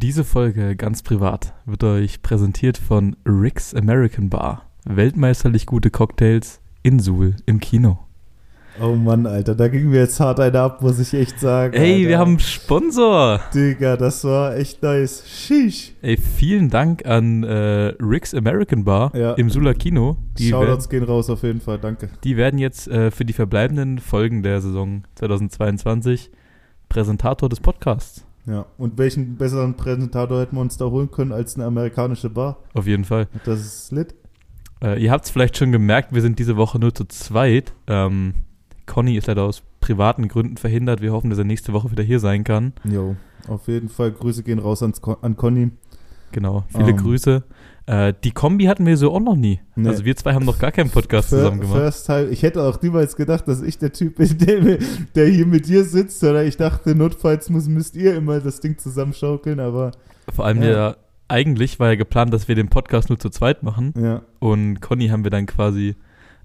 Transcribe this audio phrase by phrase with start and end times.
[0.00, 4.68] Diese Folge ganz privat wird euch präsentiert von Rick's American Bar.
[4.84, 8.07] Weltmeisterlich gute Cocktails in Suhl im Kino.
[8.80, 11.74] Oh Mann, Alter, da ging mir jetzt hart einer ab, muss ich echt sagen.
[11.74, 12.08] Ey, Alter.
[12.08, 13.40] wir haben einen Sponsor.
[13.54, 15.24] Digga, das war echt nice.
[15.26, 15.92] Sheesh.
[16.02, 19.32] Ey, vielen Dank an äh, Rick's American Bar Ja.
[19.34, 20.16] im Suhler Kino.
[20.38, 22.08] Die, Shoutouts gehen raus auf jeden Fall, danke.
[22.24, 26.30] die werden jetzt äh, für die verbleibenden Folgen der Saison 2022
[26.88, 28.24] Präsentator des Podcasts.
[28.46, 32.58] Ja, und welchen besseren Präsentator hätten wir uns da holen können als eine amerikanische Bar?
[32.74, 33.28] Auf jeden Fall.
[33.44, 34.14] Das ist lit.
[34.82, 37.74] Äh, ihr habt es vielleicht schon gemerkt, wir sind diese Woche nur zu zweit.
[37.88, 38.34] Ähm,
[38.88, 41.00] Conny ist leider aus privaten Gründen verhindert.
[41.00, 42.72] Wir hoffen, dass er nächste Woche wieder hier sein kann.
[42.82, 43.14] Jo,
[43.46, 44.10] auf jeden Fall.
[44.10, 45.70] Grüße gehen raus ans, Con- an Conny.
[46.32, 46.96] Genau, viele Ähm.
[46.96, 47.44] Grüße.
[47.86, 49.60] Äh, die Kombi hatten wir so auch noch nie.
[49.76, 49.88] Nee.
[49.88, 51.78] Also wir zwei haben noch gar keinen Podcast Fir- zusammen gemacht.
[51.78, 52.26] First time.
[52.26, 54.78] Ich hätte auch niemals gedacht, dass ich der Typ bin, der,
[55.14, 56.22] der hier mit dir sitzt.
[56.24, 59.92] Oder ich dachte, notfalls muss, müsst ihr immer das Ding zusammenschaukeln, aber
[60.34, 60.62] Vor allem Ja.
[60.64, 60.96] der,
[61.28, 63.94] eigentlich war ja geplant, dass wir den Podcast nur zu zweit machen.
[63.98, 64.20] ja.
[64.38, 65.94] Und Conny haben wir dann quasi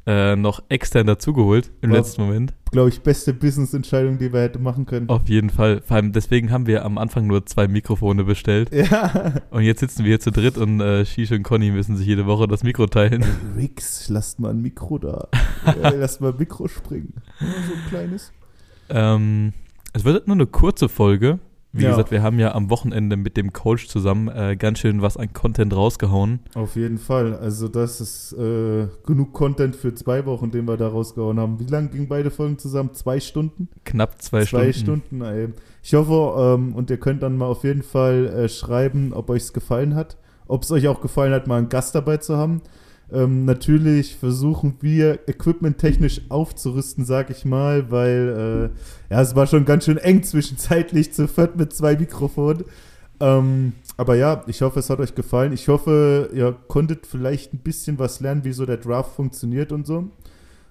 [0.05, 2.53] äh, noch extern dazugeholt im War- letzten Moment.
[2.71, 5.07] Glaube ich, beste Business-Entscheidung, die wir hätten machen können.
[5.07, 5.81] Auf jeden Fall.
[5.81, 8.69] Vor allem deswegen haben wir am Anfang nur zwei Mikrofone bestellt.
[8.73, 9.35] Ja.
[9.51, 12.25] Und jetzt sitzen wir hier zu dritt und äh, Shish und Conny müssen sich jede
[12.25, 13.23] Woche das Mikro teilen.
[13.55, 15.27] Rix, lasst mal ein Mikro da.
[15.81, 17.13] ja, lasst mal ein Mikro springen.
[17.39, 18.33] So ein kleines.
[18.89, 19.53] Ähm,
[19.93, 21.39] es wird nur eine kurze Folge.
[21.75, 21.89] Wie Ja.
[21.89, 25.33] gesagt, wir haben ja am Wochenende mit dem Coach zusammen äh, ganz schön was an
[25.33, 26.39] Content rausgehauen.
[26.53, 27.35] Auf jeden Fall.
[27.35, 31.59] Also das ist äh, genug Content für zwei Wochen, den wir da rausgehauen haben.
[31.59, 32.93] Wie lang gingen beide Folgen zusammen?
[32.93, 33.69] Zwei Stunden?
[33.85, 35.01] Knapp zwei, Zwei Stunden.
[35.07, 35.21] Stunden.
[35.23, 35.47] ey.
[35.81, 39.41] Ich hoffe, ähm, und ihr könnt dann mal auf jeden Fall äh, schreiben, ob euch
[39.41, 40.17] es gefallen hat.
[40.47, 42.61] Ob es euch auch gefallen hat, mal einen Gast dabei zu haben.
[43.13, 48.71] Ähm, natürlich versuchen wir equipmenttechnisch aufzurüsten, sag ich mal, weil
[49.09, 52.63] äh, ja, es war schon ganz schön eng zwischenzeitlich zu viert mit zwei Mikrofonen.
[53.19, 55.53] Ähm, aber ja, ich hoffe, es hat euch gefallen.
[55.53, 59.85] Ich hoffe, ihr konntet vielleicht ein bisschen was lernen, wie so der Draft funktioniert und
[59.85, 60.09] so.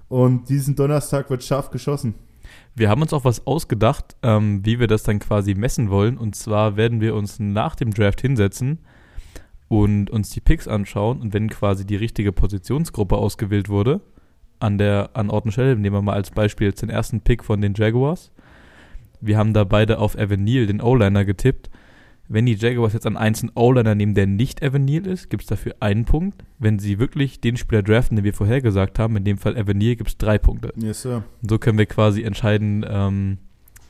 [0.09, 2.15] Und diesen Donnerstag wird scharf geschossen.
[2.75, 6.19] Wir haben uns auch was ausgedacht, ähm, wie wir das dann quasi messen wollen.
[6.19, 8.81] Und zwar werden wir uns nach dem Draft hinsetzen
[9.73, 11.23] und uns die Picks anschauen.
[11.23, 14.03] Und wenn quasi die richtige Positionsgruppe ausgewählt wurde,
[14.61, 17.43] an der an Ort und Stelle, nehmen wir mal als Beispiel jetzt den ersten Pick
[17.43, 18.33] von den Jaguars.
[19.23, 21.71] Wir haben da beide auf Evan Neal, den O-Liner, getippt.
[22.29, 25.45] Wenn die Jaguars jetzt an 1 einen O-Liner nehmen, der nicht Evan Neal ist, gibt
[25.45, 26.45] es dafür einen Punkt.
[26.59, 29.97] Wenn sie wirklich den Spieler draften, den wir vorhergesagt haben, in dem Fall Evan Neal,
[29.97, 30.75] gibt es drei Punkte.
[30.77, 31.25] Yes, Sir.
[31.41, 33.39] Und so können wir quasi entscheiden, ähm,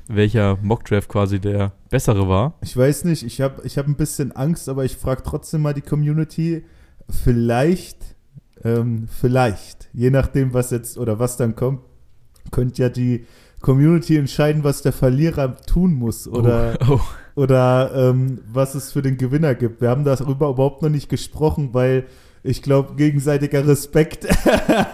[0.09, 2.55] welcher Mockdraft quasi der bessere war.
[2.63, 5.75] Ich weiß nicht, ich habe ich hab ein bisschen Angst, aber ich frage trotzdem mal
[5.75, 6.65] die Community.
[7.09, 8.17] Vielleicht,
[8.65, 11.81] ähm, vielleicht, je nachdem, was jetzt oder was dann kommt,
[12.51, 13.27] könnte ja die
[13.61, 16.95] Community entscheiden, was der Verlierer tun muss oder, oh,
[17.37, 17.41] oh.
[17.41, 19.81] oder ähm, was es für den Gewinner gibt.
[19.81, 22.07] Wir haben darüber überhaupt noch nicht gesprochen, weil
[22.45, 24.27] ich glaube, gegenseitiger Respekt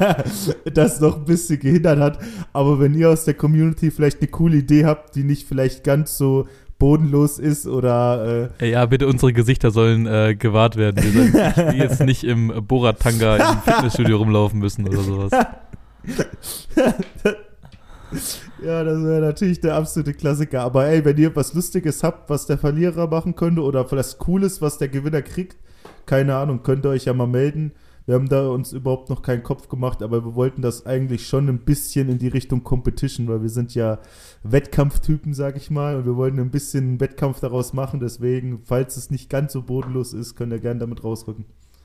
[0.74, 2.18] das noch ein bisschen gehindert hat.
[2.52, 6.18] Aber wenn ihr aus der Community vielleicht eine coole Idee habt, die nicht vielleicht ganz
[6.18, 6.46] so
[6.78, 11.02] bodenlos ist oder äh, Ey, Ja, bitte, unsere Gesichter sollen äh, gewahrt werden.
[11.02, 15.32] Wir will jetzt nicht im Borat-Tanga im Fitnessstudio rumlaufen müssen oder sowas.
[18.64, 20.62] Ja, das wäre natürlich der absolute Klassiker.
[20.62, 24.60] Aber ey, wenn ihr was Lustiges habt, was der Verlierer machen könnte oder vielleicht Cooles,
[24.60, 25.56] was der Gewinner kriegt,
[26.08, 27.72] keine Ahnung, könnt ihr euch ja mal melden.
[28.06, 31.46] Wir haben da uns überhaupt noch keinen Kopf gemacht, aber wir wollten das eigentlich schon
[31.46, 33.98] ein bisschen in die Richtung Competition, weil wir sind ja
[34.42, 38.00] Wettkampftypen, sag ich mal, und wir wollten ein bisschen einen Wettkampf daraus machen.
[38.00, 41.44] Deswegen, falls es nicht ganz so bodenlos ist, könnt ihr gerne damit rausrücken.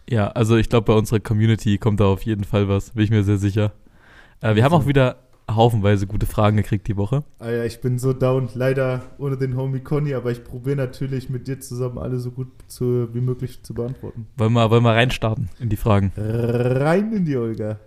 [0.09, 3.11] Ja, also ich glaube, bei unserer Community kommt da auf jeden Fall was, bin ich
[3.11, 3.73] mir sehr sicher.
[4.39, 5.17] Äh, wir haben auch wieder
[5.49, 7.23] haufenweise gute Fragen gekriegt die Woche.
[7.39, 11.29] Ah ja, ich bin so down, leider ohne den Homie Conny, aber ich probiere natürlich
[11.29, 14.27] mit dir zusammen alle so gut zu, wie möglich zu beantworten.
[14.37, 16.11] Wollen wir, wollen wir reinstarten in die Fragen?
[16.15, 17.79] Rein in die Olga.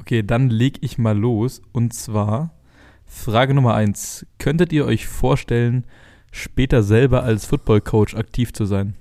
[0.00, 1.62] Okay, dann leg ich mal los.
[1.72, 2.54] Und zwar
[3.06, 5.84] Frage Nummer eins: Könntet ihr euch vorstellen,
[6.32, 8.94] später selber als Football Coach aktiv zu sein?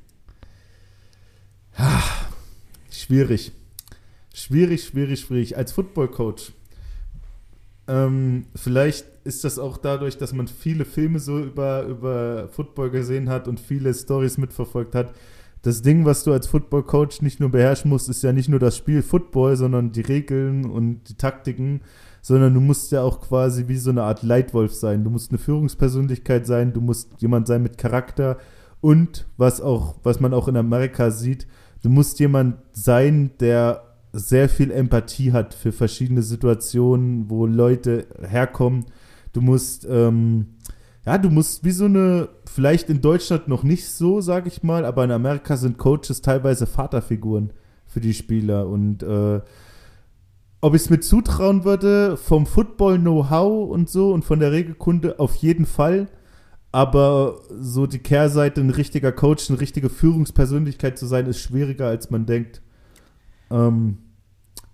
[2.92, 3.52] Schwierig.
[4.34, 5.58] Schwierig, schwierig, schwierig.
[5.58, 6.54] Als Football-Coach.
[7.88, 13.30] Ähm, vielleicht ist das auch dadurch, dass man viele Filme so über, über Football gesehen
[13.30, 15.14] hat und viele Stories mitverfolgt hat.
[15.62, 18.76] Das Ding, was du als Football-Coach nicht nur beherrschen musst, ist ja nicht nur das
[18.76, 21.82] Spiel Football, sondern die Regeln und die Taktiken,
[22.22, 25.04] sondern du musst ja auch quasi wie so eine Art Leitwolf sein.
[25.04, 28.38] Du musst eine Führungspersönlichkeit sein, du musst jemand sein mit Charakter
[28.82, 31.48] und was auch, was man auch in Amerika sieht,
[31.84, 38.86] du musst jemand sein, der sehr viel Empathie hat für verschiedene Situationen, wo Leute herkommen.
[39.34, 40.54] Du musst, ähm,
[41.04, 44.86] ja, du musst wie so eine, vielleicht in Deutschland noch nicht so, sage ich mal,
[44.86, 47.52] aber in Amerika sind Coaches teilweise Vaterfiguren
[47.88, 48.68] für die Spieler.
[48.68, 49.42] Und äh,
[50.62, 55.36] ob ich es mir zutrauen würde, vom Football-Know-how und so und von der Regelkunde auf
[55.36, 56.08] jeden Fall.
[56.72, 62.12] Aber so die Kehrseite, ein richtiger Coach, eine richtige Führungspersönlichkeit zu sein, ist schwieriger, als
[62.12, 62.62] man denkt.
[63.52, 63.98] Ähm,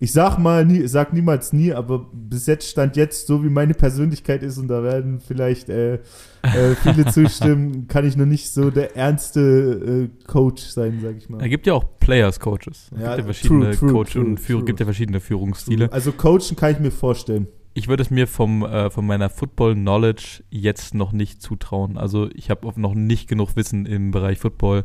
[0.02, 3.74] ich sag mal, nie, sag niemals nie, aber bis jetzt stand jetzt so, wie meine
[3.74, 5.96] Persönlichkeit ist, und da werden vielleicht äh,
[6.42, 11.28] äh, viele zustimmen, kann ich noch nicht so der ernste äh, Coach sein, sag ich
[11.28, 11.42] mal.
[11.42, 12.90] Es gibt ja auch Players Coaches.
[12.94, 14.66] Es Ja, gibt ja verschiedene true, true, Coach true, und Führung, true.
[14.66, 15.92] gibt ja verschiedene Führungsstile.
[15.92, 17.46] Also coachen kann ich mir vorstellen.
[17.74, 21.98] Ich würde es mir vom, äh, von meiner Football-Knowledge jetzt noch nicht zutrauen.
[21.98, 24.84] Also ich habe noch nicht genug Wissen im Bereich Football,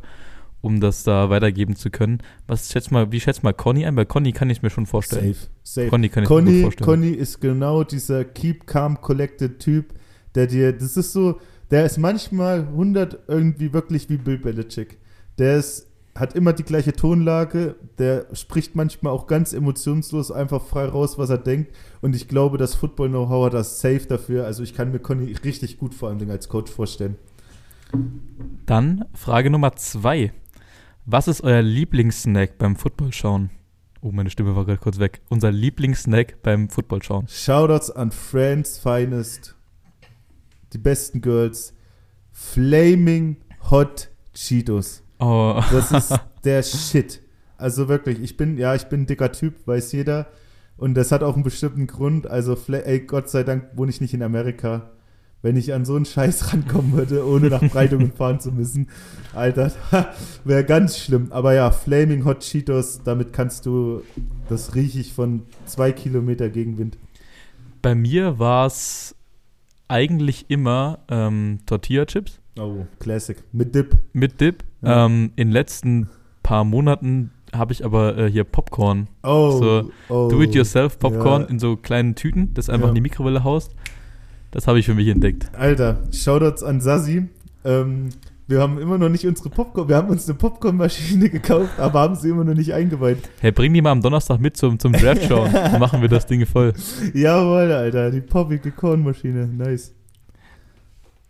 [0.66, 2.18] um das da weitergeben zu können.
[2.48, 3.94] Was schätzt mal, wie schätzt mal Conny ein?
[3.94, 5.34] Bei Conny kann ich es mir schon vorstellen.
[5.36, 5.48] Safe.
[5.62, 5.90] Safe.
[5.90, 6.86] Conny kann ich mir Conny, vorstellen.
[6.86, 9.94] Conny ist genau dieser keep calm collected Typ,
[10.34, 11.40] der dir, das ist so,
[11.70, 14.98] der ist manchmal 100 irgendwie wirklich wie Bill Belichick.
[15.38, 20.86] Der ist, hat immer die gleiche Tonlage, der spricht manchmal auch ganz emotionslos einfach frei
[20.86, 21.76] raus, was er denkt.
[22.02, 24.46] Und ich glaube, das Football-Know-how hat das safe dafür.
[24.46, 27.18] Also ich kann mir Conny richtig gut vor allem als Coach vorstellen.
[28.66, 30.32] Dann Frage Nummer zwei.
[31.08, 33.52] Was ist euer Lieblingssnack beim Football schauen?
[34.02, 35.22] Oh, meine Stimme war gerade kurz weg.
[35.30, 37.28] Unser Lieblingssnack beim Football schauen.
[37.28, 39.56] Shoutouts an Friends Finest,
[40.74, 41.76] die besten Girls,
[42.32, 43.38] Flaming
[43.70, 45.04] Hot Cheetos.
[45.20, 47.22] Oh, Das ist der Shit.
[47.58, 50.28] Also wirklich, ich bin, ja, ich bin ein dicker Typ, weiß jeder.
[50.76, 52.26] Und das hat auch einen bestimmten Grund.
[52.28, 54.90] Also, ey, Gott sei Dank wohne ich nicht in Amerika.
[55.46, 58.88] Wenn ich an so einen Scheiß rankommen würde, ohne nach Breitungen fahren zu müssen,
[59.36, 59.72] Alter,
[60.44, 61.28] wäre ganz schlimm.
[61.30, 64.02] Aber ja, Flaming Hot Cheetos, damit kannst du,
[64.50, 66.98] das rieche ich von zwei Kilometer Gegenwind.
[67.84, 69.16] bei mir war es
[69.88, 73.38] eigentlich immer ähm, Tortilla-Chips Oh, Classic.
[73.52, 73.98] Mit Dip.
[74.14, 74.64] mit Dip.
[74.82, 75.06] Ja.
[75.06, 76.10] Ähm, in den letzten
[76.42, 79.10] paar Monaten habe ich aber äh, hier Popcorn.
[79.24, 80.28] Oh, So, oh.
[80.30, 81.48] Do-it-yourself Popcorn Ja.
[81.50, 82.90] in so kleinen Tüten, das einfach Ja.
[82.90, 83.76] in die Mikrowelle haust.
[84.56, 85.52] Das habe ich für mich entdeckt.
[85.52, 87.28] Alter, Shoutouts an Sassi.
[87.66, 88.08] Ähm,
[88.48, 92.16] wir haben immer noch nicht unsere Popcorn, wir haben uns eine Popcornmaschine gekauft, aber haben
[92.16, 93.18] sie immer noch nicht eingeweiht.
[93.42, 95.52] Hey, bring die mal am Donnerstag mit zum, zum Draft schauen.
[95.52, 96.72] Dann machen wir das Ding voll.
[97.14, 99.94] Jawohl, Alter, die poppige Kornmaschine, nice.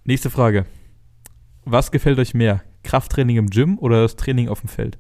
[0.04, 0.68] Nächste Frage.
[1.64, 2.62] Was gefällt euch mehr?
[2.84, 5.00] Krafttraining im Gym oder das Training auf dem Feld?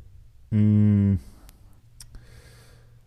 [0.50, 1.18] Mm.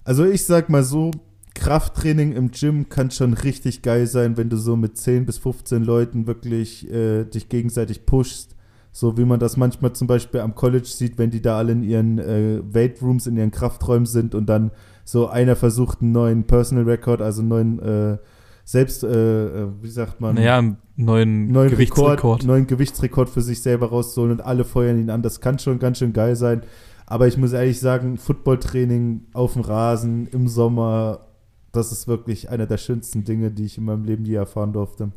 [0.04, 1.10] Also ich sag mal so,
[1.58, 5.82] Krafttraining im Gym kann schon richtig geil sein, wenn du so mit 10 bis 15
[5.82, 8.54] Leuten wirklich äh, dich gegenseitig pushst.
[8.92, 11.82] So wie man das manchmal zum Beispiel am College sieht, wenn die da alle in
[11.82, 14.70] ihren äh, Weight Rooms, in ihren Krafträumen sind und dann
[15.04, 18.18] so einer versucht einen neuen Personal Record, also einen neuen äh,
[18.64, 19.08] selbst, äh,
[19.46, 20.34] äh, wie sagt man?
[20.34, 22.18] Naja, einen neuen, neuen Gewichtsrekord.
[22.18, 25.22] Rekord, neuen Gewichtsrekord für sich selber rauszuholen und alle feuern ihn an.
[25.22, 26.62] Das kann schon ganz schön geil sein.
[27.06, 31.27] Aber ich muss ehrlich sagen, Footballtraining auf dem Rasen im Sommer,
[31.72, 35.12] das ist wirklich einer der schönsten Dinge, die ich in meinem Leben je erfahren durfte.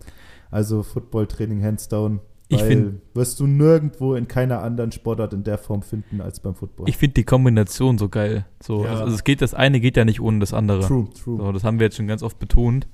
[0.49, 2.19] Also Footballtraining hands down.
[2.49, 6.41] Ich weil find- wirst du nirgendwo in keiner anderen Sportart in der Form finden als
[6.41, 6.89] beim Football.
[6.89, 8.45] Ich finde die Kombination so geil.
[8.61, 8.95] So, Ja.
[8.99, 10.81] also es geht, das eine geht ja nicht ohne das andere.
[10.81, 11.37] true, true.
[11.37, 12.87] So, das haben wir jetzt schon ganz oft betont.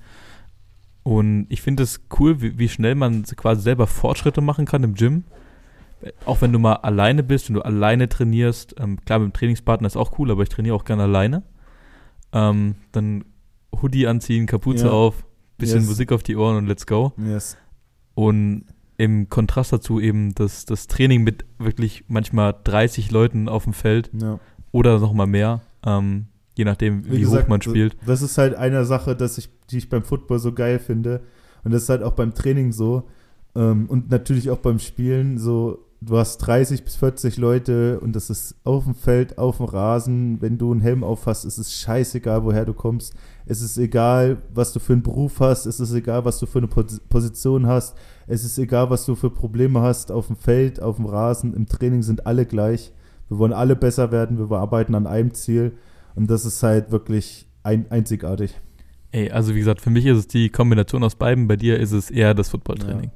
[1.03, 4.93] Und ich finde es cool, wie, wie schnell man quasi selber Fortschritte machen kann im
[4.93, 5.23] Gym.
[6.25, 8.75] Auch wenn du mal alleine bist und du alleine trainierst.
[8.79, 11.41] Ähm, klar, mit dem Trainingspartner ist auch cool, aber ich trainiere auch gerne alleine.
[12.33, 13.23] Ähm, dann
[13.81, 14.91] Hoodie anziehen, Kapuze Ja.
[14.91, 15.25] auf,
[15.57, 15.87] bisschen Yes.
[15.89, 17.13] Musik auf die Ohren und let's go.
[17.17, 17.57] Yes.
[18.15, 18.65] Und
[18.97, 24.09] im Kontrast dazu eben das, das Training mit wirklich manchmal 30 Leuten auf dem Feld
[24.13, 24.39] Ja.
[24.71, 27.95] oder noch mal mehr, ähm, je nachdem, wie, gesagt, hoch man spielt.
[28.05, 31.21] Das ist halt eine Sache, dass ich, die ich beim Football so geil finde.
[31.63, 33.07] Und das ist halt auch beim Training so.
[33.55, 35.79] Ähm, und natürlich auch beim Spielen so.
[35.99, 40.39] Du hast 30 bis 40 Leute und das ist auf dem Feld, auf dem Rasen.
[40.41, 43.15] Wenn du einen Helm aufhast, ist es scheißegal, woher du kommst.
[43.47, 45.65] Es ist egal, was du für einen Beruf hast.
[45.65, 47.97] Es ist egal, was du für eine Pos- Position hast.
[48.27, 51.55] Es ist egal, was du für Probleme hast auf dem Feld, auf dem Rasen.
[51.55, 52.93] Im Training sind alle gleich.
[53.27, 54.37] Wir wollen alle besser werden.
[54.37, 55.73] Wir arbeiten an einem Ziel.
[56.15, 58.53] Und das ist halt wirklich ein, einzigartig.
[59.11, 61.91] Ey, also wie gesagt, für mich ist es die Kombination aus beiden, bei dir ist
[61.91, 63.05] es eher das Footballtraining.
[63.05, 63.11] Ja.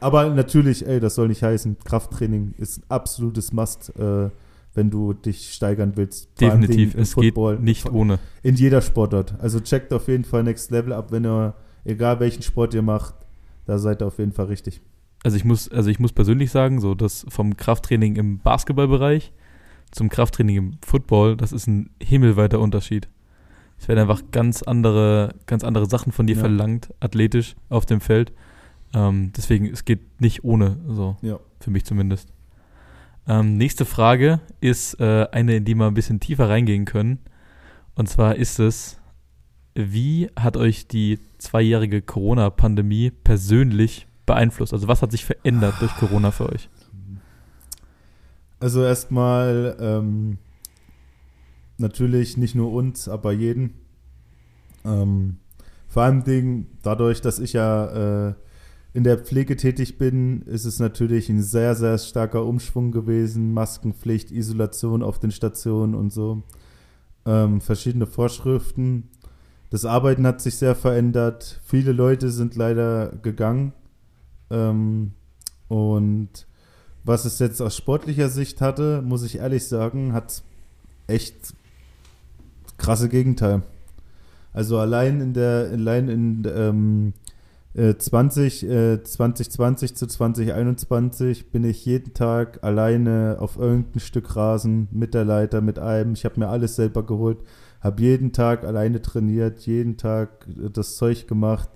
[0.00, 4.30] Aber natürlich, ey, das soll nicht heißen, Krafttraining ist ein absolutes Must, äh,
[4.74, 6.28] wenn du dich steigern willst.
[6.40, 7.58] Definitiv, es geht Football.
[7.58, 8.18] nicht ohne.
[8.42, 9.34] In jeder Sportart.
[9.40, 13.14] Also checkt auf jeden Fall Next Level ab, wenn ihr, egal welchen Sport ihr macht,
[13.66, 14.80] da seid ihr auf jeden Fall richtig.
[15.24, 19.32] Also ich muss, also ich muss persönlich sagen, so das vom Krafttraining im Basketballbereich
[19.90, 23.08] zum Krafttraining im Football, das ist ein himmelweiter Unterschied.
[23.78, 26.40] Es werden einfach ganz andere, ganz andere Sachen von dir Ja.
[26.40, 28.32] verlangt, athletisch auf dem Feld.
[28.94, 31.38] Ähm, deswegen, es geht nicht ohne, so Ja.
[31.60, 32.28] für mich zumindest.
[33.26, 37.18] Ähm, nächste Frage ist äh, eine, in die wir ein bisschen tiefer reingehen können.
[37.94, 38.98] Und zwar ist es,
[39.74, 44.72] wie hat euch die zweijährige Corona-Pandemie persönlich beeinflusst?
[44.72, 46.68] Also was hat sich verändert durch Corona für euch?
[48.60, 50.38] Also erstmal ähm,
[51.78, 53.74] natürlich nicht nur uns, aber jeden.
[54.84, 55.38] Ähm,
[55.88, 58.34] vor allem Dingen, dadurch, dass ich ja äh,
[58.94, 63.54] in der Pflege tätig bin, ist es natürlich ein sehr, sehr starker Umschwung gewesen.
[63.54, 66.42] Maskenpflicht, Isolation auf den Stationen und so.
[67.24, 69.08] Ähm, verschiedene Vorschriften.
[69.70, 71.60] Das Arbeiten hat sich sehr verändert.
[71.64, 73.72] Viele Leute sind leider gegangen.
[74.50, 75.12] Ähm,
[75.68, 76.46] und
[77.04, 80.42] was es jetzt aus sportlicher Sicht hatte, muss ich ehrlich sagen, hat
[81.06, 81.54] echt
[82.76, 83.62] krasse Gegenteil.
[84.52, 87.12] Also allein in der, allein in ähm,
[87.74, 94.88] äh, 20, äh, 2020 zu 2021 bin ich jeden Tag alleine auf irgendein Stück Rasen
[94.90, 96.12] mit der Leiter, mit allem.
[96.12, 97.38] Ich habe mir alles selber geholt,
[97.80, 101.70] habe jeden Tag alleine trainiert, jeden Tag äh, das Zeug gemacht.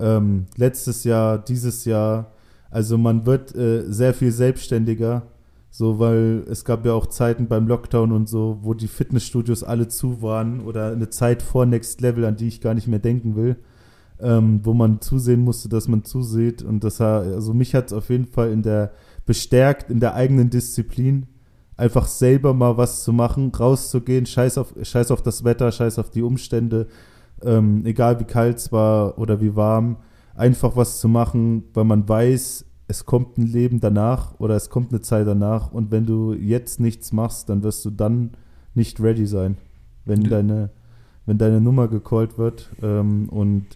[0.00, 2.32] Ähm, letztes Jahr, dieses Jahr,
[2.70, 5.28] also man wird äh, sehr viel selbstständiger,
[5.70, 9.86] so weil es gab ja auch Zeiten beim Lockdown und so, wo die Fitnessstudios alle
[9.86, 13.36] zu waren oder eine Zeit vor Next Level, an die ich gar nicht mehr denken
[13.36, 13.56] will,
[14.22, 17.92] ähm, wo man zusehen musste, dass man zusieht und das ha- also mich hat es
[17.92, 18.92] auf jeden Fall in der
[19.26, 21.26] bestärkt in der eigenen Disziplin
[21.76, 26.10] einfach selber mal was zu machen, rauszugehen, scheiß auf scheiß auf das Wetter, scheiß auf
[26.10, 26.86] die Umstände,
[27.42, 29.96] ähm, egal wie kalt es war oder wie warm,
[30.34, 34.90] einfach was zu machen, weil man weiß, es kommt ein Leben danach oder es kommt
[34.90, 38.32] eine Zeit danach und wenn du jetzt nichts machst, dann wirst du dann
[38.74, 39.56] nicht ready sein,
[40.04, 40.30] wenn Ja.
[40.30, 40.70] deine,
[41.26, 42.70] wenn deine Nummer gecallt wird.
[42.82, 43.66] Ähm, und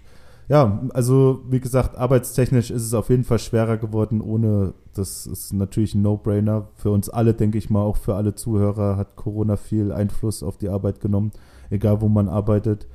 [0.49, 5.53] ja, also wie gesagt, arbeitstechnisch ist es auf jeden Fall schwerer geworden, ohne, das ist
[5.53, 6.69] natürlich ein No-Brainer.
[6.75, 10.59] Für uns alle, denke ich mal, auch für alle Zuhörer hat Corona viel Einfluss auf
[10.59, 11.33] die Arbeit genommen,
[11.71, 12.87] egal wo man arbeitet.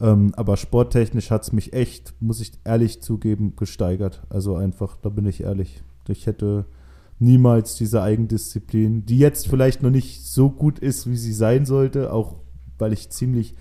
[0.00, 4.22] Ähm, aber sporttechnisch hat es mich echt, muss ich ehrlich zugeben, gesteigert.
[4.28, 5.82] Also einfach, da bin ich ehrlich.
[6.08, 6.66] Ich hätte
[7.18, 12.12] niemals diese Eigendisziplin, die jetzt vielleicht noch nicht so gut ist, wie sie sein sollte,
[12.12, 12.36] auch
[12.78, 13.54] weil ich ziemlich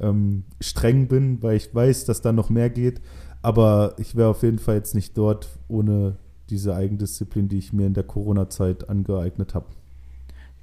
[0.00, 3.00] ähm, streng bin, weil ich weiß, dass da noch mehr geht.
[3.42, 6.16] Aber ich wäre auf jeden Fall jetzt nicht dort ohne
[6.50, 9.66] diese Eigendisziplin, die ich mir in der Corona-Zeit angeeignet habe.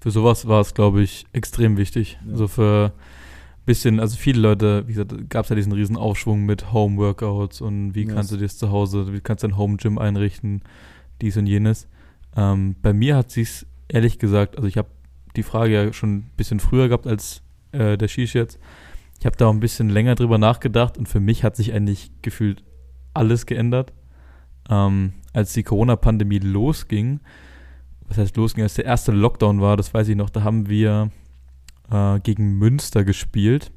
[0.01, 2.19] Für sowas war es, glaube ich, extrem wichtig.
[2.25, 2.33] Ja.
[2.33, 2.93] Also für
[3.65, 7.95] bisschen, also viele Leute, wie gesagt, gab es ja diesen riesen Aufschwung mit Home-Workouts und
[7.95, 8.13] wie Yes.
[8.13, 10.61] kannst du das zu Hause, wie kannst du ein Home-Gym einrichten,
[11.21, 11.87] dies und jenes.
[12.35, 14.89] Ähm, bei mir hat sich's ehrlich gesagt, also ich habe
[15.35, 18.59] die Frage ja schon ein bisschen früher gehabt als äh, der Shish jetzt.
[19.19, 22.11] Ich habe da auch ein bisschen länger drüber nachgedacht und für mich hat sich eigentlich
[22.21, 22.63] gefühlt
[23.13, 23.93] alles geändert.
[24.69, 27.19] Ähm, als die Corona-Pandemie losging,
[28.07, 31.11] was heißt losging, als der erste Lockdown war, das weiß ich noch, da haben wir
[31.91, 33.71] äh, gegen Münster gespielt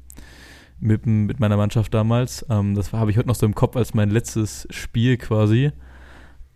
[0.79, 2.45] mit, mit meiner Mannschaft damals.
[2.49, 5.71] Ähm, das habe ich heute noch so im Kopf als mein letztes Spiel quasi.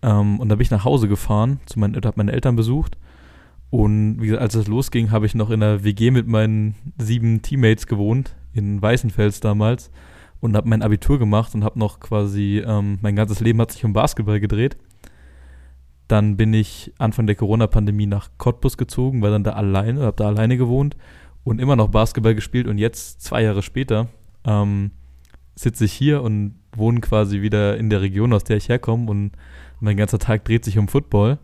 [0.02, 2.98] Ähm, und da bin ich nach Hause gefahren, zu meinen, habe meine Eltern besucht.
[3.70, 7.42] Und wie gesagt, als es losging, habe ich noch in der WG mit meinen sieben
[7.42, 9.92] Teammates gewohnt, in Weißenfels damals.
[10.40, 13.86] Und habe mein Abitur gemacht und habe noch quasi, ähm, mein ganzes Leben hat sich
[13.86, 14.76] um Basketball gedreht.
[16.10, 20.28] Dann bin ich Anfang der Corona-Pandemie nach Cottbus gezogen, war dann da alleine, habe da
[20.28, 20.98] alleine gewohnt
[21.46, 22.68] und immer noch Basketball gespielt.
[22.68, 24.08] Und jetzt, zwei Jahre später,
[24.46, 24.92] ähm,
[25.56, 29.10] sitze ich hier und wohne quasi wieder in der Region, aus der ich herkomme.
[29.10, 29.32] Und
[29.80, 31.40] mein ganzer Tag dreht sich um Football.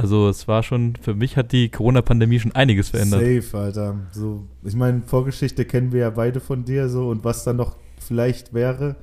[0.00, 3.20] Also es war schon, für mich hat die Corona-Pandemie schon einiges verändert.
[3.20, 3.96] Safe, Alter.
[4.12, 7.76] So, ich meine, Vorgeschichte kennen wir ja beide von dir so und was dann noch
[7.98, 8.96] vielleicht wäre,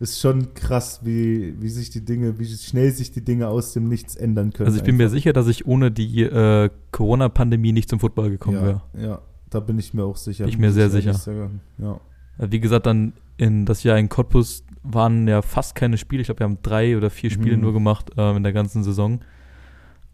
[0.00, 3.88] ist schon krass, wie, wie sich die Dinge, wie schnell sich die Dinge aus dem
[3.88, 4.68] Nichts ändern können.
[4.68, 8.58] Also ich bin mir sicher, dass ich ohne die äh, Corona-Pandemie nicht zum Football gekommen
[8.58, 8.82] ja, wäre.
[8.96, 9.18] Ja,
[9.50, 10.44] da bin ich mir auch sicher.
[10.44, 11.14] Bin ich mir sehr sicher.
[11.14, 11.60] sagen.
[11.78, 12.00] Ja.
[12.38, 16.22] Äh, Wie gesagt, dann in das Jahr in Cottbus waren ja fast keine Spiele.
[16.22, 17.62] Ich glaube, wir haben drei oder vier Spiele Mhm.
[17.62, 19.20] nur gemacht ähm, in der ganzen Saison.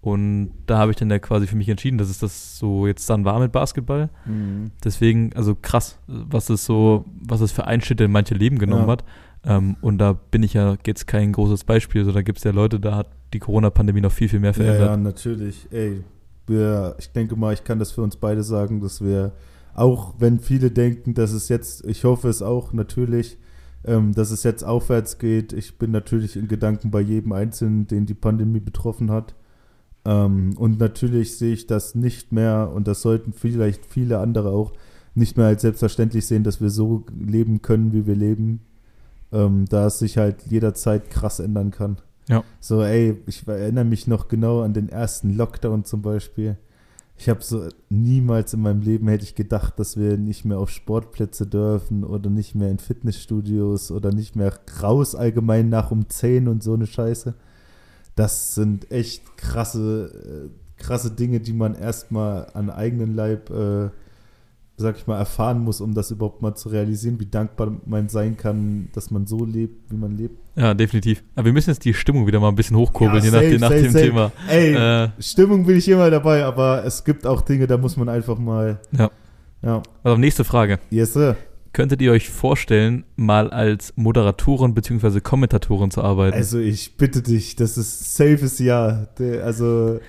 [0.04, 3.08] Und da habe ich dann ja quasi für mich entschieden, dass es das so jetzt
[3.08, 4.10] dann war mit Basketball.
[4.26, 4.70] Mhm.
[4.84, 8.92] Deswegen, also krass, was es so, was es für Einschnitte in manche Leben genommen Ja.
[8.92, 9.04] hat.
[9.46, 12.04] Ähm, und da bin ich ja jetzt kein großes Beispiel.
[12.04, 14.54] So, da gibt es ja Leute, da hat die Corona-Pandemie noch viel, viel mehr Ja,
[14.54, 14.88] verändert.
[14.90, 15.68] ja, natürlich.
[15.70, 16.04] Ey,
[16.46, 19.32] wir, ich denke mal, ich kann das für uns beide sagen, dass wir,
[19.74, 23.38] auch wenn viele denken, dass es jetzt, ich hoffe es auch natürlich,
[23.86, 25.54] ähm, dass es jetzt aufwärts geht.
[25.54, 29.34] Ich bin natürlich in Gedanken bei jedem Einzelnen, den die Pandemie betroffen hat.
[30.04, 34.72] Ähm, und natürlich sehe ich das nicht mehr, und das sollten vielleicht viele andere auch,
[35.14, 38.60] nicht mehr als selbstverständlich sehen, dass wir so leben können, wie wir leben,
[39.32, 41.98] ähm, da es sich halt jederzeit krass ändern kann.
[42.28, 42.42] Ja.
[42.60, 46.56] So, ey, ich erinnere mich noch genau an den ersten Lockdown zum Beispiel.
[47.16, 50.70] Ich habe so niemals in meinem Leben hätte ich gedacht, dass wir nicht mehr auf
[50.70, 56.48] Sportplätze dürfen oder nicht mehr in Fitnessstudios oder nicht mehr raus allgemein nach um 10
[56.48, 57.34] und so eine Scheiße.
[58.14, 63.90] Das sind echt krasse, äh, krasse Dinge, die man erstmal an eigenen Leib äh,
[64.76, 68.36] sag ich mal, erfahren muss, um das überhaupt mal zu realisieren, wie dankbar man sein
[68.36, 70.36] kann, dass man so lebt, wie man lebt.
[70.56, 71.22] Ja, definitiv.
[71.36, 73.50] Aber wir müssen jetzt die Stimmung wieder mal ein bisschen hochkurbeln, Ja, je safe, nach,
[73.52, 74.04] je nach safe, dem safe.
[74.04, 74.32] Thema.
[74.48, 78.08] Ey, Äh, Stimmung bin ich immer dabei, aber es gibt auch Dinge, da muss man
[78.08, 78.80] einfach mal.
[78.92, 79.10] Ja.
[79.62, 79.82] Ja.
[80.02, 80.78] also nächste Frage.
[80.90, 81.36] Yes, sir.
[81.74, 85.20] Könntet ihr euch vorstellen, mal als Moderatoren bzw.
[85.20, 86.34] Kommentatoren zu arbeiten?
[86.36, 89.08] Also ich bitte dich, das ist safes Ja.
[89.18, 90.00] Der- Also,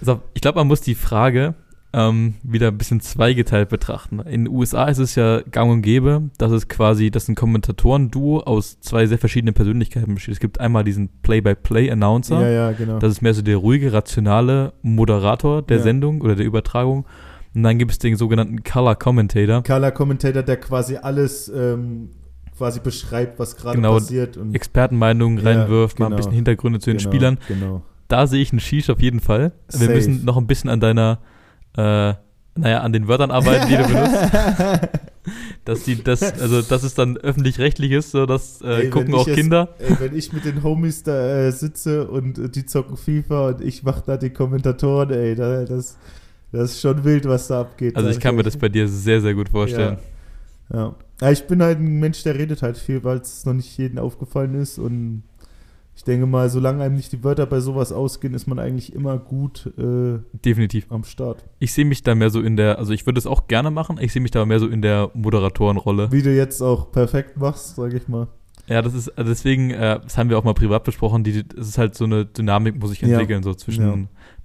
[0.00, 1.54] Also, ich glaube, man muss die Frage
[1.92, 4.20] ähm, wieder ein bisschen zweigeteilt betrachten.
[4.20, 8.40] In den USA ist es ja gang und gäbe, dass es quasi, dass ein Kommentatoren-Duo
[8.40, 10.34] aus zwei sehr verschiedenen Persönlichkeiten besteht.
[10.34, 12.40] Es gibt einmal diesen Play-by-Play-Announcer.
[12.42, 12.98] ja, ja, genau.
[13.00, 15.82] Das ist mehr so der ruhige, rationale Moderator der Ja.
[15.82, 17.06] Sendung oder der Übertragung.
[17.54, 19.62] Und dann gibt es den sogenannten Color Commentator.
[19.62, 22.10] Color Commentator, der quasi alles ähm,
[22.56, 24.36] quasi beschreibt, was gerade Genau, passiert.
[24.36, 26.16] Und Expertenmeinungen Ja, reinwirft, mal ein genau.
[26.18, 27.38] bisschen Hintergründe zu den genau, Spielern.
[27.48, 27.82] Genau.
[28.08, 29.52] Da sehe ich einen Shish auf jeden Fall.
[29.70, 29.92] Wir Safe.
[29.94, 31.18] müssen noch ein bisschen an deiner,
[31.76, 32.14] äh,
[32.56, 34.32] naja, an den Wörtern arbeiten, die du benutzt.
[35.64, 39.26] dass die, das, also dass es dann öffentlich-rechtlich ist, so das äh, Ey, gucken auch
[39.26, 39.74] jetzt- Kinder.
[39.78, 43.60] Ey, wenn ich mit den Homies da äh, sitze und äh, die zocken FIFA und
[43.60, 45.96] ich mach da die Kommentatoren, ey, da, das,
[46.52, 47.96] das ist schon wild, was da abgeht.
[47.96, 49.98] Also ich kann mir das bei dir sehr, sehr gut vorstellen.
[50.72, 50.94] Ja.
[51.20, 53.98] ja, ich bin halt ein Mensch, der redet halt viel, weil es noch nicht jedem
[53.98, 55.22] aufgefallen ist und
[56.00, 59.18] ich denke mal, solange einem nicht die Wörter bei sowas ausgehen, ist man eigentlich immer
[59.18, 60.86] gut äh, Definitiv.
[60.88, 61.44] am Start.
[61.58, 63.98] Ich sehe mich da mehr so in der, also ich würde es auch gerne machen,
[64.00, 66.10] ich sehe mich da mehr so in der Moderatorenrolle.
[66.10, 68.28] Wie du jetzt auch perfekt machst, sage ich mal.
[68.70, 71.68] Ja, das ist, also deswegen, äh, das haben wir auch mal privat besprochen, die, es
[71.70, 73.08] ist halt so eine Dynamik, muss sich Ja.
[73.08, 73.94] entwickeln, so zwischen, Ja.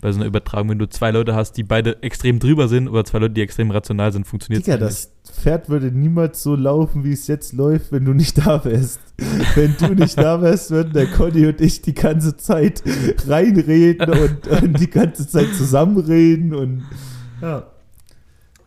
[0.01, 3.05] bei so einer Übertragung, wenn du zwei Leute hast, die beide extrem drüber sind oder
[3.05, 7.11] zwei Leute, die extrem rational sind, funktioniert Digga, das Pferd würde niemals so laufen, wie
[7.11, 8.99] es jetzt läuft, wenn du nicht da wärst.
[9.53, 12.81] wenn du nicht da wärst, würden der Conny und ich die ganze Zeit
[13.27, 16.83] reinreden und, und die ganze Zeit zusammenreden und
[17.41, 17.67] ja.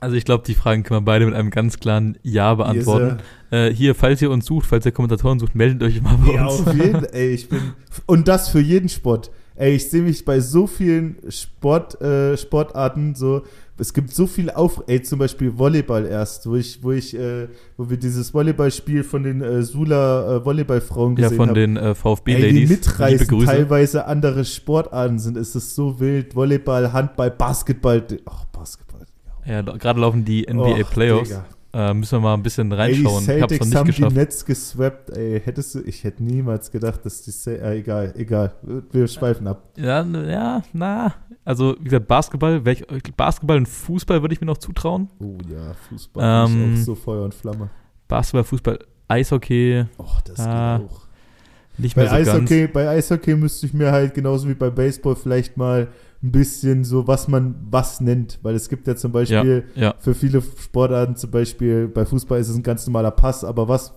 [0.01, 3.19] Also ich glaube, die Fragen kann man beide mit einem ganz klaren Ja beantworten.
[3.51, 6.47] Äh, hier, falls ihr uns sucht, falls ihr Kommentatoren sucht, meldet euch mal bei Ja,
[6.47, 6.67] uns.
[6.67, 7.61] auf jeden ey, ich bin.
[8.07, 9.31] Und das für jeden Sport.
[9.57, 13.43] Ey, ich sehe mich bei so vielen Sport, äh, Sportarten so.
[13.81, 17.49] Es gibt so viel auf, ey, zum Beispiel Volleyball erst, wo ich, wo ich, äh,
[17.77, 21.55] wo wir dieses Volleyballspiel von den äh, Sula äh, Volleyballfrauen Ja, gesehen von haben.
[21.55, 21.95] den äh,
[22.27, 25.37] Ey, die mitreißen, teilweise andere Sportarten sind.
[25.37, 26.35] Es ist so wild.
[26.37, 28.05] Volleyball, Handball, Basketball.
[28.27, 28.88] Ach, Basketball.
[29.49, 31.29] Ja, gerade laufen die NBA Och, Playoffs.
[31.31, 31.45] Digga.
[31.71, 33.23] Äh, müssen wir mal ein bisschen Ey, die reinschauen.
[33.25, 34.17] ich hab's noch Celtics nicht haben die geschafft.
[34.17, 35.41] Netz geswappt, ey.
[35.45, 38.53] Hättest du, ich hätte niemals gedacht, dass die, Ce- äh, egal, egal.
[38.91, 39.63] Wir schweifen ab.
[39.77, 41.15] Ja, ja, na.
[41.45, 42.85] Also, wie gesagt, Basketball, welch,
[43.17, 45.09] Basketball und Fußball würde ich mir noch zutrauen.
[45.21, 47.69] Oh ja, Fußball Ähm, ist auch so Feuer und Flamme.
[48.09, 51.01] Basketball, Fußball, Eishockey, Oh, das ah, geht auch.
[51.77, 52.73] nicht Bei mehr so Eishockey, ganz.
[52.73, 55.89] bei Eishockey müsste ich mir halt genauso wie bei Baseball vielleicht mal
[56.23, 58.39] ein bisschen so, was man was nennt.
[58.43, 62.49] Weil es gibt ja zum Beispiel Ja, für viele Sportarten, zum Beispiel bei Fußball ist
[62.49, 63.95] es ein ganz normaler Pass, aber was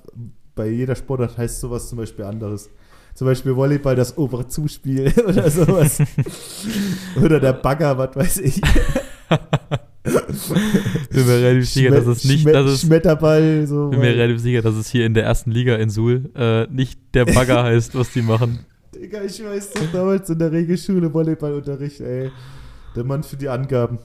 [0.55, 2.69] bei jeder Sportart heißt sowas zum Beispiel anderes.
[3.13, 6.01] Zum Beispiel Volleyball das obere Zuspiel oder sowas.
[7.21, 8.61] oder der Bagger, was weiß ich.
[11.09, 13.89] bin mir relativ sicher, dass es nicht, dass es, Schmetterball, so.
[13.89, 16.99] bin mir relativ sicher, dass es hier in der ersten Liga in Suhl äh, nicht
[17.13, 18.59] der Bagger heißt, was die machen.
[19.01, 22.29] Digga, ich weiß doch damals in der Regelschule Volleyballunterricht, ey.
[22.95, 23.97] Der Mann für die Angaben.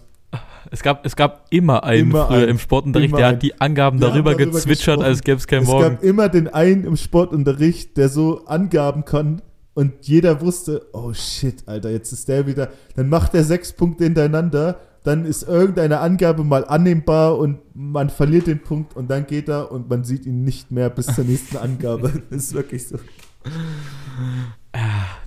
[0.71, 2.49] Es gab, es gab immer einen Immer früher einen.
[2.49, 5.05] im Sportunterricht, der hat die Angaben darüber, darüber gezwitschert, gesprochen.
[5.05, 5.97] als gäbe es kein es Morgen.
[5.97, 9.43] gab immer den einen im Sportunterricht, der so Angaben kann
[9.75, 12.71] und jeder wusste, oh shit, Alter, jetzt ist der wieder.
[12.97, 18.47] Dann macht er sechs Punkte hintereinander, dann ist irgendeine Angabe mal annehmbar und man verliert
[18.47, 21.59] den Punkt und dann geht er und man sieht ihn nicht mehr bis zur nächsten
[21.59, 22.11] Angabe.
[22.31, 22.97] Das ist wirklich so.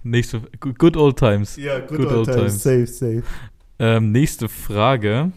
[0.03, 1.55] Nächste, good old times.
[1.57, 2.63] Ja, good, Good old old times.
[2.63, 2.97] times.
[2.99, 3.23] Safe, safe.
[3.79, 5.31] Ähm, nächste Frage.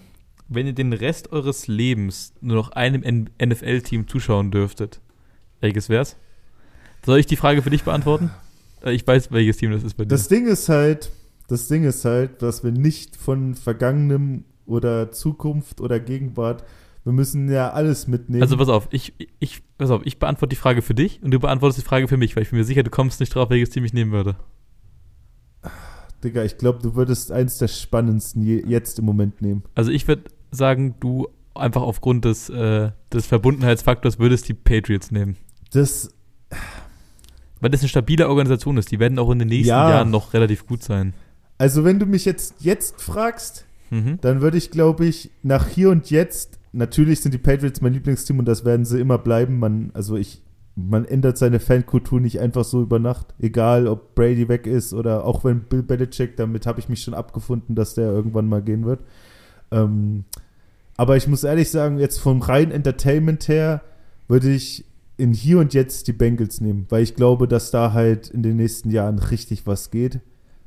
[0.49, 5.01] Wenn ihr den Rest eures Lebens nur noch einem NFL-Team zuschauen dürftet,
[5.61, 6.17] welches wär's?
[7.07, 8.31] Soll ich die Frage für dich beantworten?
[8.85, 10.09] Äh, Ich weiß, welches Team das ist bei dir.
[10.09, 11.11] Das Ding ist halt,
[11.49, 16.65] das Ding ist halt, dass wir nicht von Vergangenem oder Zukunft oder Gegenwart,
[17.05, 18.43] wir müssen ja alles mitnehmen.
[18.43, 21.41] also pass auf, ich, ich, pass auf, ich beantworte die Frage für dich und du
[21.41, 23.71] beantwortest die Frage für mich, weil ich bin mir sicher, du kommst nicht drauf, welches
[23.71, 24.37] Team ich nehmen würde.
[26.23, 29.65] Digga, ich glaube, du würdest eins der spannendsten je, jetzt im Moment nehmen.
[29.75, 35.37] Also ich würde sagen, du einfach aufgrund des, äh, des Verbundenheitsfaktors würdest die Patriots nehmen.
[35.73, 36.15] Das,
[37.61, 38.91] Weil das eine stabile Organisation ist.
[38.93, 39.91] Die werden auch in den nächsten Ja.
[39.91, 41.13] Jahren noch relativ gut sein.
[41.59, 44.19] also wenn du mich jetzt, jetzt fragst, Mhm.
[44.23, 48.39] dann würde ich, glaube ich, nach hier und jetzt, natürlich sind die Patriots mein Lieblingsteam
[48.39, 49.59] und das werden sie immer bleiben.
[49.59, 50.43] Man, also ich,
[50.75, 53.35] man ändert seine Fankultur nicht einfach so über Nacht.
[53.39, 57.15] Egal, ob Brady weg ist oder auch wenn Bill Belichick, damit habe ich mich schon
[57.15, 59.01] abgefunden, dass der irgendwann mal gehen wird.
[59.71, 60.25] Ähm,
[60.97, 63.83] aber ich muss ehrlich sagen, jetzt vom reinen Entertainment her
[64.29, 64.85] würde ich
[65.17, 68.57] in hier und jetzt die Bengals nehmen, weil ich glaube, dass da halt in den
[68.57, 70.21] nächsten Jahren richtig was geht.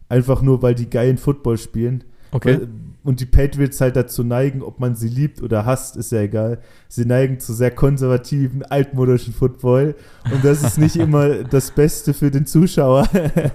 [0.08, 2.04] Einfach nur, weil die geilen Football spielen.
[2.36, 2.60] Okay.
[2.60, 2.68] Weil-
[3.04, 6.58] Und die Patriots halt dazu neigen, ob man sie liebt oder hasst, ist ja egal.
[6.88, 9.94] Sie neigen zu sehr konservativen, altmodischen Football.
[10.34, 13.08] Und das ist nicht immer das Beste für den Zuschauer,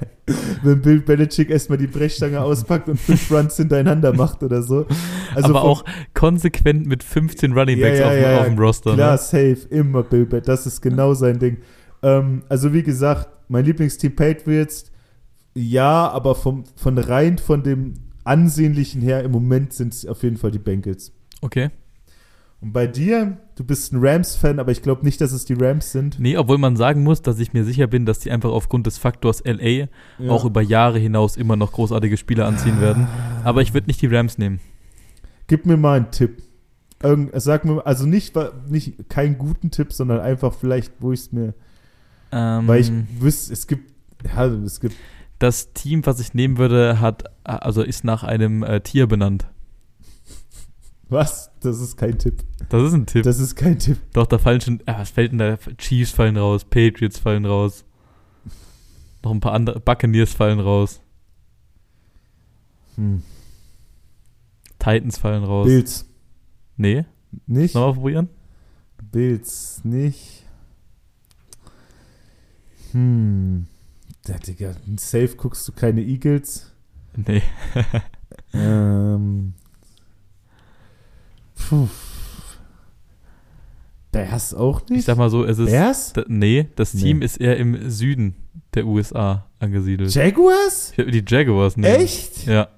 [0.63, 4.87] wenn Bill Belichick erstmal die Brechstange auspackt und fünf Runs hintereinander macht oder so.
[5.35, 8.47] Also Aber vom- auch konsequent mit 15 Running Ja, Backs ja, auf, dem- ja, auf
[8.47, 8.95] dem Roster.
[8.95, 9.19] Klar, Ne?
[9.19, 10.47] safe, immer Bill Belichick.
[10.47, 11.57] Das ist genau sein Ding.
[12.05, 14.93] Ähm, also wie gesagt, mein Lieblingsteam Patriots,
[15.55, 20.37] ja, aber vom, von rein von dem Ansehnlichen her im Moment sind es auf jeden
[20.37, 21.13] Fall die Bengals.
[21.41, 21.71] Okay.
[22.61, 25.93] Und bei dir, du bist ein Rams-Fan, aber ich glaube nicht, dass es die Rams
[25.93, 26.21] sind.
[26.21, 28.99] Nee, obwohl man sagen muss, dass ich mir sicher bin, dass die einfach aufgrund des
[28.99, 30.31] Faktors LA Ja.
[30.31, 33.07] auch über Jahre hinaus immer noch großartige Spieler anziehen werden.
[33.45, 34.61] Aber ich würde nicht die Rams nehmen.
[35.47, 36.43] Gib mir mal einen Tipp.
[37.03, 38.35] Irgend, sag mir, also nicht,
[38.69, 41.55] nicht keinen guten Tipp, sondern einfach vielleicht, wo ich es mir,
[42.31, 43.91] Ähm, weil ich wüsste, es gibt,
[44.23, 44.95] ja, es gibt,
[45.41, 49.47] das Team, was ich nehmen würde, hat also ist nach einem äh, Tier benannt.
[51.09, 51.51] was?
[51.61, 52.45] Das ist kein Tipp.
[52.69, 53.25] Das ist ein Tipp.
[53.25, 53.99] Das ist kein Tipp.
[54.13, 55.57] Doch, da fallen schon, ah, was fällt denn da?
[55.77, 57.85] Chiefs fallen raus, Patriots fallen raus.
[59.23, 61.01] Noch ein paar andere, Buccaneers fallen raus,
[62.97, 63.23] Hm.
[64.79, 65.67] Titans fallen raus.
[65.67, 66.07] Bills.
[66.77, 67.05] Nee,
[67.47, 67.75] Nicht?
[67.75, 68.29] nochmal probieren?
[69.13, 70.45] Bills nicht.
[72.93, 73.67] Hm.
[74.31, 76.71] Ja, Digga, safe guckst du keine Eagles.
[77.17, 77.43] Nee.
[78.53, 79.53] Ähm.
[81.55, 81.89] Puh.
[84.13, 85.01] Bears auch nicht?
[85.01, 85.71] Ich sag mal so, es ist.
[85.71, 86.13] Bears?
[86.15, 87.03] Da, nee, das Nee.
[87.03, 88.35] Team ist eher im Süden
[88.75, 90.13] der USA angesiedelt.
[90.13, 90.91] Jaguars?
[90.93, 91.95] Ich würde die Jaguars nehmen.
[92.01, 92.47] Echt?
[92.47, 92.69] Ja,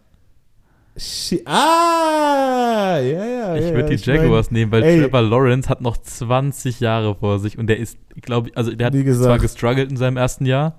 [0.95, 3.57] Shi- Ah, ja, ja.
[3.57, 5.01] ich ja, würde die ich mein, Jaguars nehmen, weil ey.
[5.01, 8.89] Trevor Lawrence hat noch 20 Jahre vor sich und der ist, glaube ich, also der
[8.89, 10.79] hat zwar gestruggelt in seinem ersten Jahr,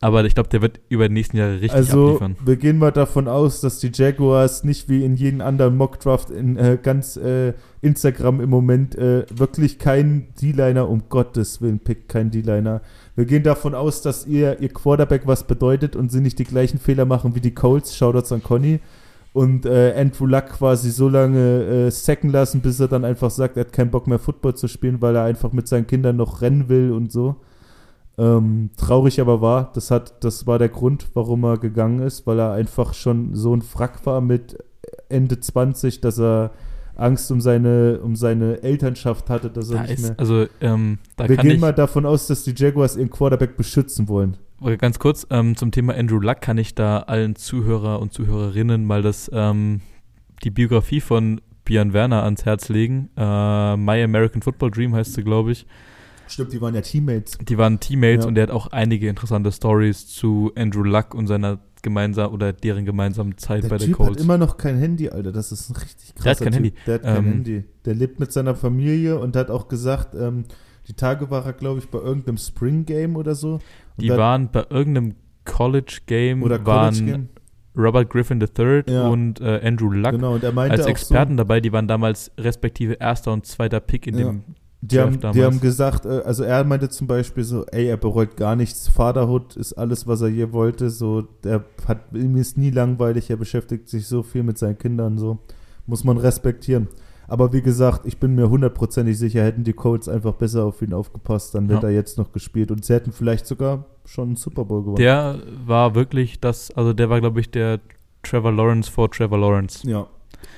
[0.00, 2.36] aber ich glaube, der wird über die nächsten Jahre richtig Also, abliefern.
[2.44, 6.56] wir gehen mal davon aus, dass die Jaguars nicht wie in jedem anderen Mockdraft in
[6.56, 12.30] äh, ganz äh, Instagram im Moment äh, wirklich keinen D-Liner, um Gottes Willen, pick keinen
[12.30, 12.82] D-Liner.
[13.16, 16.78] Wir gehen davon aus, dass ihr, ihr Quarterback was bedeutet und sie nicht die gleichen
[16.78, 17.96] Fehler machen wie die Colts.
[17.96, 18.80] Shoutouts an Conny.
[19.32, 23.56] Und äh, Andrew Luck quasi so lange äh, sacken lassen, bis er dann einfach sagt,
[23.56, 26.40] er hat keinen Bock mehr Football zu spielen, weil er einfach mit seinen Kindern noch
[26.40, 27.36] rennen will und so.
[28.16, 32.38] Ähm, traurig aber war, das hat, das war der Grund, warum er gegangen ist, weil
[32.38, 34.56] er einfach schon so ein Frack war mit
[35.08, 36.52] Ende 20, dass er
[36.96, 40.14] Angst um seine, um seine Elternschaft hatte, dass er Da nicht ist, mehr.
[40.16, 44.36] also, ähm, da Wir gehen mal davon aus, dass die Jaguars ihren Quarterback beschützen wollen.
[44.78, 49.02] Ganz kurz, ähm, zum Thema Andrew Luck kann ich da allen Zuhörer und Zuhörerinnen mal
[49.02, 49.80] das, ähm,
[50.42, 53.10] die Biografie von Björn Werner ans Herz legen.
[53.16, 55.66] Äh, My American Football Dream heißt sie, glaube ich.
[56.26, 57.38] Stimmt, die waren ja Teammates.
[57.46, 58.28] Die waren Teammates Ja.
[58.28, 62.86] und der hat auch einige interessante Stories zu Andrew Luck und seiner gemeinsam oder deren
[62.86, 64.22] gemeinsamen Zeit Der bei Typ den hat Colts.
[64.22, 65.32] immer noch kein Handy, Alter.
[65.32, 66.54] Das ist ein richtig krasser Der hat kein typ.
[66.54, 66.74] Handy.
[66.86, 67.64] Der hat kein Ähm, Handy.
[67.84, 70.44] Der lebt mit seiner Familie und hat auch gesagt, ähm,
[70.88, 73.54] die Tage war er, glaube ich, bei irgendeinem Spring Game oder so.
[73.54, 73.60] Und
[73.98, 77.28] Die waren bei irgendeinem College Game, oder waren College Game.
[77.76, 79.08] Robert Griffin III Ja.
[79.08, 81.60] und äh, Andrew Luck Genau, und als Experten dabei.
[81.60, 84.26] Die waren damals respektive erster und zweiter Pick in Ja.
[84.26, 84.44] dem
[84.88, 85.44] Die haben, die damals.
[85.44, 88.88] haben gesagt, äh, also er meinte zum Beispiel so, ey, er bereut gar nichts.
[88.88, 90.90] Fatherhood ist alles, was er je wollte.
[90.90, 93.30] So, der hat ihm ist nie langweilig.
[93.30, 95.16] Er beschäftigt sich so viel mit seinen Kindern.
[95.18, 95.38] So
[95.86, 96.88] muss man respektieren.
[97.26, 100.92] Aber wie gesagt, ich bin mir hundertprozentig sicher, hätten die Colts einfach besser auf ihn
[100.92, 101.88] aufgepasst, dann hätte Ja.
[101.88, 104.96] er jetzt noch gespielt und sie hätten vielleicht sogar schon einen Super Bowl gewonnen.
[104.96, 107.80] Der war wirklich das, also der war, glaube ich, der
[108.22, 109.88] Trevor Lawrence vor Trevor Lawrence.
[109.88, 110.06] ja.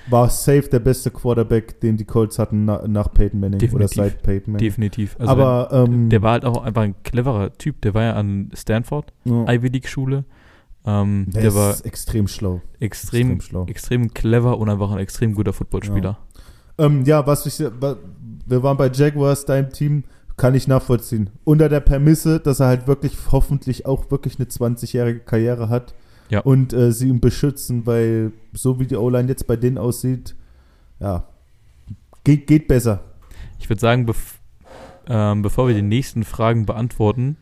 [0.09, 3.97] War safe der beste Quarterback, den die Colts hatten na, nach Peyton Manning oder Definitiv.
[3.97, 4.67] seit Peyton Manning.
[4.69, 5.17] Definitiv.
[5.19, 7.81] Also Aber ähm, der war halt auch einfach ein cleverer Typ.
[7.83, 10.25] Der war ja an Stanford, ja, Ivy League Schule.
[10.85, 12.63] Ähm, der, der, ist war extrem schlau.
[12.79, 13.67] extrem, extrem schlau.
[13.67, 16.19] extrem clever und einfach ein extrem guter Footballspieler.
[16.79, 20.05] Ähm, ja, was ich, wir waren bei Jaguars, deinem Team,
[20.37, 21.31] kann ich nachvollziehen.
[21.45, 25.95] Unter der Permisse, dass er halt wirklich hoffentlich auch wirklich eine 20-jährige Karriere hat
[26.29, 26.41] Ja.
[26.41, 30.35] und äh, sie ihn beschützen, weil so wie die O-Line jetzt bei denen aussieht,
[30.99, 31.25] ja,
[32.25, 33.05] geht, geht besser.
[33.59, 34.41] Ich würde sagen, bev
[35.09, 37.37] ähm, bevor wir die nächsten Fragen beantworten,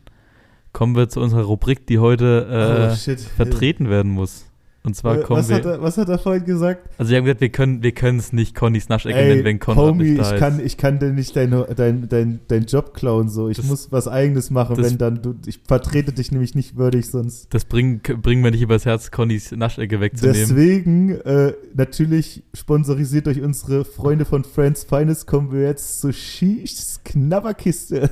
[0.71, 4.45] kommen wir zu unserer Rubrik, die heute äh, oh, vertreten werden muss.
[4.85, 5.55] Und zwar Äh, kommen was, wir.
[5.55, 6.89] hat er, was hat er vorhin gesagt?
[6.97, 10.11] also, wir haben gesagt, wir können wir es nicht Connys Naschecke nennen, wenn Konrad Homie,
[10.11, 10.39] nicht da ich ist.
[10.39, 13.49] kann, ich kann dir nicht deinen dein, dein, dein Job klauen, so.
[13.49, 16.77] Ich Das- muss was Eigenes machen, das- wenn dann du, ich vertrete dich nämlich nicht
[16.77, 17.53] würdig sonst.
[17.53, 20.39] das bringen, bringen wir nicht übers Herz, Connys Naschecke wegzunehmen.
[20.39, 26.75] Deswegen, äh, natürlich sponsorisiert durch unsere Freunde von Friends Finest, kommen wir jetzt zu Shish
[27.03, 28.09] Knabberkiste.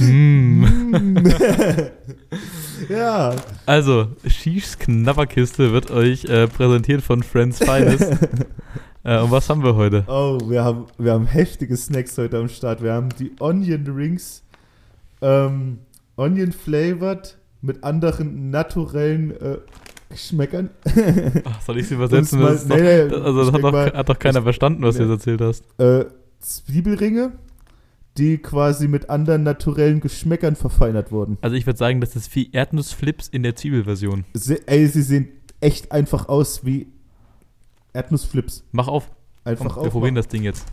[0.00, 0.64] Mm.
[2.88, 3.34] ja,
[3.66, 8.02] Also, Shishs Knabberkiste wird euch äh, präsentiert von Friends Finest.
[9.04, 10.04] äh, und was haben wir heute?
[10.08, 12.82] oh, wir haben, wir haben heftige Snacks heute am Start.
[12.82, 14.42] Wir haben die Onion Rings,
[15.20, 15.78] ähm,
[16.16, 19.58] Onion flavored mit anderen naturellen äh,
[20.08, 20.70] Geschmäckern.
[21.44, 22.40] Ach, soll ich es übersetzen?
[22.42, 24.42] Um's Das mal- doch, nee, nee, also, das ich hat doch, mal- hat doch keiner
[24.42, 25.10] verstanden, was du Nee.
[25.12, 25.64] jetzt erzählt hast.
[25.80, 26.06] äh,
[26.40, 27.32] Zwiebelringe,
[28.18, 31.38] die quasi mit anderen naturellen Geschmäckern verfeinert wurden.
[31.40, 34.24] Also, ich würde sagen, das ist wie Erdnussflips in der Zwiebelversion.
[34.34, 35.28] Se ey, sie sehen
[35.60, 36.88] echt einfach aus wie
[37.92, 38.64] Erdnussflips.
[38.72, 39.10] Mach auf.
[39.44, 40.66] Einfach Komm, wir probieren das Ding jetzt.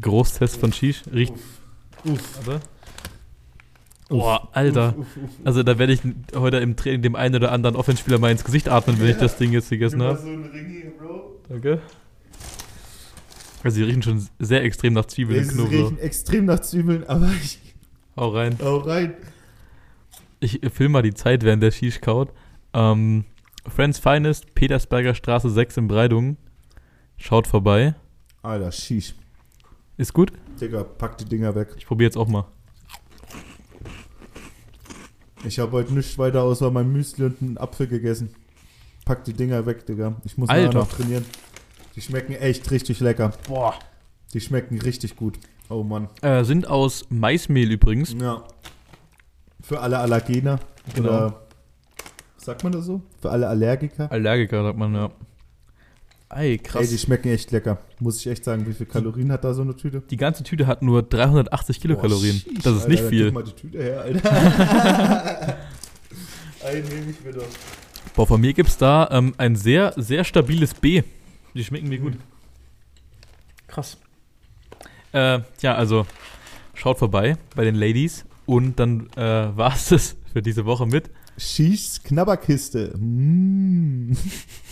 [0.00, 1.02] Großtest von Shish.
[1.12, 1.34] Riecht.
[2.04, 2.46] Uff.
[2.46, 2.60] Warte.
[4.08, 4.94] Boah, Alter.
[4.98, 5.30] Uff, uff, uff.
[5.44, 6.00] Also da werde ich
[6.34, 9.36] heute im Training dem einen oder anderen Offenspieler mal ins Gesicht atmen, wenn ich das
[9.36, 10.18] Ding jetzt gegessen habe.
[10.18, 10.89] so einen Ring hier.
[11.50, 11.80] Danke.
[13.64, 15.72] Also die riechen schon sehr extrem nach Zwiebeln und sie Knoblauch.
[15.90, 17.58] riechen extrem nach Zwiebeln, aber ich
[18.16, 18.56] Hau rein.
[18.62, 19.14] hau rein.
[20.38, 22.32] Ich film mal die Zeit, während der Shish kaut.
[22.72, 23.24] Ähm,
[23.66, 26.36] Friends Finest, Petersberger Straße 6 in Breidung.
[27.18, 27.94] Schaut vorbei.
[28.42, 29.14] Alter, Shish.
[29.98, 30.32] Ist gut?
[30.60, 31.74] Digga, pack die Dinger weg.
[31.76, 32.46] Ich probiere jetzt auch mal.
[35.44, 38.30] Ich habe heute nichts weiter außer mein Müsli und einen Apfel gegessen.
[39.10, 40.14] Pack die Dinger weg, Digga.
[40.22, 40.72] Ich muss Alter.
[40.72, 41.24] noch trainieren.
[41.96, 43.32] Die schmecken echt richtig lecker.
[43.48, 43.74] Boah.
[44.32, 45.36] Die schmecken richtig gut.
[45.68, 46.06] Oh Mann.
[46.22, 48.14] Äh, sind aus Maismehl übrigens.
[48.20, 48.44] Ja.
[49.60, 50.60] Für alle Allergener.
[50.94, 51.08] Genau.
[51.08, 51.40] Oder
[52.36, 53.02] sagt man das so?
[53.20, 54.12] Für alle Allergiker.
[54.12, 55.10] Allergiker, sagt man, ja.
[56.28, 56.82] Ey, krass.
[56.82, 57.78] Ey, die schmecken echt lecker.
[57.98, 60.04] Muss ich echt sagen, wie viel Kalorien hat da so eine Tüte?
[60.08, 62.40] Die ganze Tüte hat nur 380 Kilokalorien.
[62.44, 63.24] Boah, sheesh, das ist Alter, nicht viel.
[63.24, 64.30] Gib mal die Tüte her, Alter.
[66.64, 67.42] Einen nehme ich wieder.
[68.14, 71.02] Boah, von mir gibt es da ähm, ein sehr, sehr stabiles B.
[71.54, 72.14] Die schmecken mir gut.
[73.66, 73.98] Krass.
[75.12, 76.06] Äh, ja, also
[76.74, 79.20] schaut vorbei bei den Ladies und dann äh,
[79.56, 81.10] war es das für diese Woche mit.
[81.38, 82.96] Shish Knabberkiste.
[82.98, 84.12] Mm.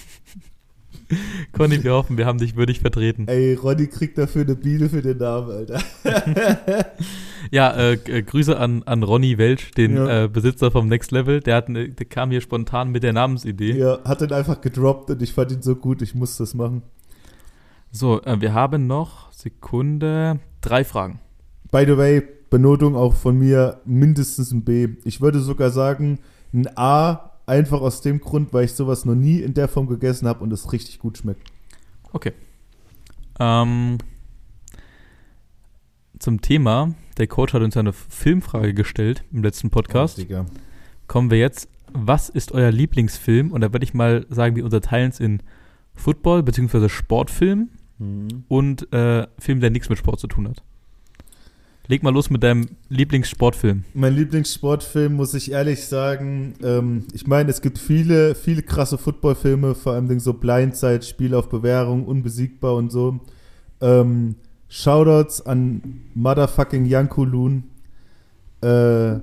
[1.53, 3.27] Conny, wir hoffen, wir haben dich würdig vertreten.
[3.29, 5.81] Ey, Ronny kriegt dafür eine Biene für den Namen, Alter.
[7.51, 10.25] Ja, äh, äh, Grüße an, an Ronny Welsch, den Ja.
[10.25, 11.41] äh, Besitzer vom Next Level.
[11.41, 13.73] Der, hat eine, der kam hier spontan mit der Namensidee.
[13.79, 16.83] Ja, hat den einfach gedroppt und ich fand ihn so gut, ich muss das machen.
[17.91, 21.21] So, äh, wir haben noch, Sekunde, drei Fragen.
[21.71, 24.89] By the way, Benotung auch von mir mindestens ein B.
[25.05, 26.19] Ich würde sogar sagen,
[26.53, 30.29] ein A, einfach aus dem Grund, weil ich sowas noch nie in der Form gegessen
[30.29, 31.51] habe und es richtig gut schmeckt.
[32.13, 32.33] Okay.
[33.41, 33.99] Ähm,
[36.19, 40.25] zum Thema, der Coach hat uns eine Filmfrage gestellt im letzten Podcast.
[40.31, 40.45] Oh.
[41.07, 43.53] Kommen wir jetzt, was ist euer Lieblingsfilm?
[43.53, 45.43] Und da würde ich mal sagen, wir unterteilen es in
[45.95, 46.89] Football bzw.
[46.89, 48.45] Sportfilm Mhm.
[48.47, 50.63] und äh, Film, der nichts mit Sport zu tun hat.
[51.91, 53.85] Leg mal los mit deinem Lieblingssportfilm.
[53.95, 59.75] Mein Lieblingssportfilm, muss ich ehrlich sagen, ähm, ich meine, es gibt viele, viele krasse Footballfilme,
[59.75, 63.21] vor allem so Blindside, Spiel auf Bewährung, Unbesiegbar und so.
[63.81, 64.35] Ähm,
[64.69, 67.65] Shoutouts an motherfucking Janko Loon.
[68.63, 69.15] Äh,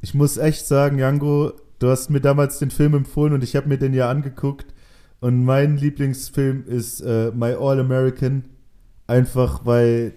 [0.00, 3.68] ich muss echt sagen, Janko, du hast mir damals den Film empfohlen und ich habe
[3.68, 4.72] mir den ja angeguckt.
[5.18, 8.44] Und mein Lieblingsfilm ist äh, My All American.
[9.08, 10.12] Einfach weil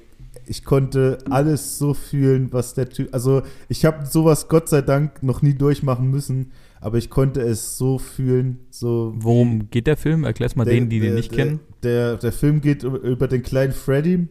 [0.47, 3.13] ich konnte alles so fühlen, was der Typ.
[3.13, 7.77] Also, ich habe sowas Gott sei Dank noch nie durchmachen müssen, aber ich konnte es
[7.77, 8.59] so fühlen.
[8.69, 10.23] So Worum geht der Film?
[10.23, 11.59] Erklär's mal der- denen, die der, den nicht der, kennen.
[11.83, 14.27] Der, der Film geht über, über den kleinen Freddy,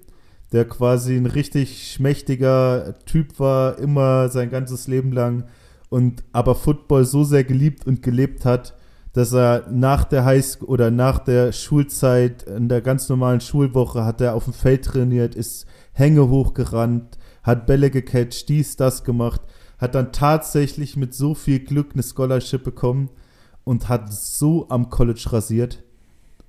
[0.53, 5.45] der quasi ein richtig schmächtiger Typ war, immer sein ganzes Leben lang
[5.89, 8.75] und aber Football so sehr geliebt und gelebt hat,
[9.17, 14.21] dass er nach der Highschool oder nach der Schulzeit in der ganz normalen Schulwoche hat
[14.21, 19.41] er auf dem Feld trainiert, ist Hänge hochgerannt, hat Bälle gecatcht, dies, das gemacht,
[19.79, 23.09] hat dann tatsächlich mit so viel Glück eine Scholarship bekommen
[23.65, 25.83] und hat so am College rasiert.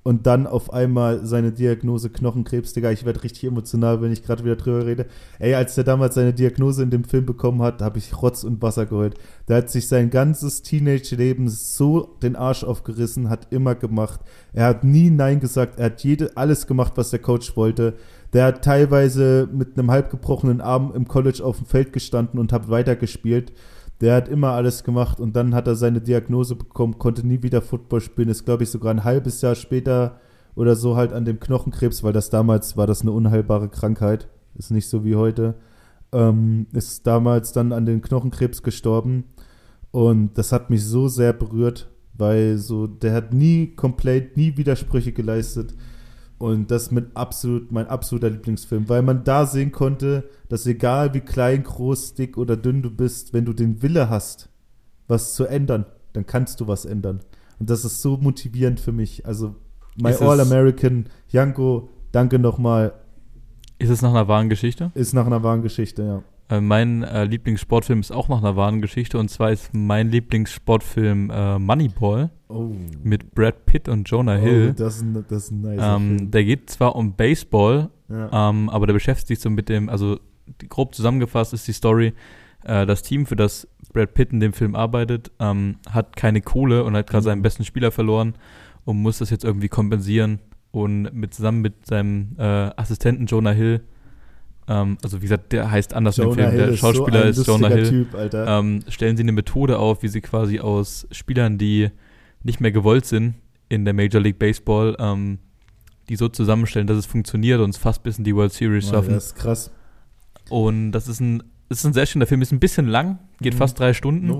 [0.08, 4.46] Und dann auf einmal seine Diagnose Knochenkrebs, Digga, ich werde richtig emotional, wenn ich gerade
[4.46, 5.06] wieder drüber rede.
[5.38, 8.62] Ey, als der damals seine Diagnose in dem Film bekommen hat, habe ich Rotz und
[8.62, 9.16] Wasser geheult.
[9.50, 14.22] Der hat sich sein ganzes Teenage-Leben so den Arsch aufgerissen, hat immer gemacht.
[14.54, 17.96] Er hat nie Nein gesagt, er hat jede, alles gemacht, was der Coach wollte.
[18.32, 22.54] Der hat teilweise mit einem halb gebrochenen Arm im College auf dem Feld gestanden und
[22.54, 23.52] hat weitergespielt.
[24.02, 27.62] Der hat immer alles gemacht und dann hat er seine Diagnose bekommen, konnte nie wieder
[27.62, 30.20] Football spielen, ist glaube ich sogar ein halbes Jahr später
[30.56, 34.72] oder so halt an dem Knochenkrebs, weil das damals war das eine unheilbare Krankheit, ist
[34.72, 35.56] nicht so wie heute,
[36.12, 39.24] ähm, ist damals dann an den Knochenkrebs gestorben
[39.92, 45.12] und das hat mich so sehr berührt, weil so der hat nie komplett, nie Widersprüche
[45.12, 45.74] geleistet
[46.40, 51.22] und das mit absolut mein absoluter Lieblingsfilm, weil man da sehen konnte, dass egal wie
[51.22, 54.50] klein, groß, dick oder dünn du bist, wenn du den Wille hast,
[55.08, 57.22] was zu ändern, dann kannst du was ändern.
[57.60, 59.26] Und das ist so motivierend für mich.
[59.26, 59.56] Also,
[60.00, 62.94] my All-American, Janko, danke nochmal.
[63.80, 64.92] Ist es nach einer wahren Geschichte?
[64.94, 66.24] Ist nach einer wahren Geschichte, ja.
[66.50, 71.30] Äh, mein äh, Lieblingssportfilm ist auch nach einer wahren Geschichte und zwar ist mein Lieblingssportfilm
[71.30, 72.72] äh, Moneyball Oh.
[73.04, 74.70] mit Brad Pitt und Jonah Hill.
[74.72, 76.32] Oh, das ist ein, das ist ein nice ähm, Film.
[76.32, 78.50] der geht zwar um Baseball, Ja.
[78.50, 80.18] ähm, aber der beschäftigt sich so mit dem, also
[80.70, 82.14] grob zusammengefasst ist die Story,
[82.64, 86.86] äh, das Team, für das Brad Pitt in dem Film arbeitet, ähm, hat keine Kohle
[86.86, 87.26] und hat gerade Mhm.
[87.26, 88.36] seinen besten Spieler verloren
[88.86, 90.40] und muss das jetzt irgendwie kompensieren
[90.72, 92.44] und mit zusammen mit seinem äh,
[92.78, 93.82] Assistenten Jonah Hill,
[94.68, 97.68] ähm, also wie gesagt, der heißt anders im Film, der Schauspieler so ein ist Jonah
[97.70, 98.60] Hill, Typ, Alter.
[98.60, 101.90] ähm, stellen sie eine Methode auf, wie sie quasi aus Spielern, die
[102.44, 103.36] nicht mehr gewollt sind
[103.70, 105.40] in der Major League Baseball, ähm,
[106.10, 108.96] die so zusammenstellen, dass es funktioniert und es fast bis in die World Series Boah,
[108.96, 109.14] schaffen.
[109.14, 109.72] das ist krass.
[110.50, 113.54] Und das ist ein, das ist ein sehr schöner Film, ist ein bisschen lang, geht
[113.54, 113.58] Mhm.
[113.58, 114.38] fast drei Stunden, No.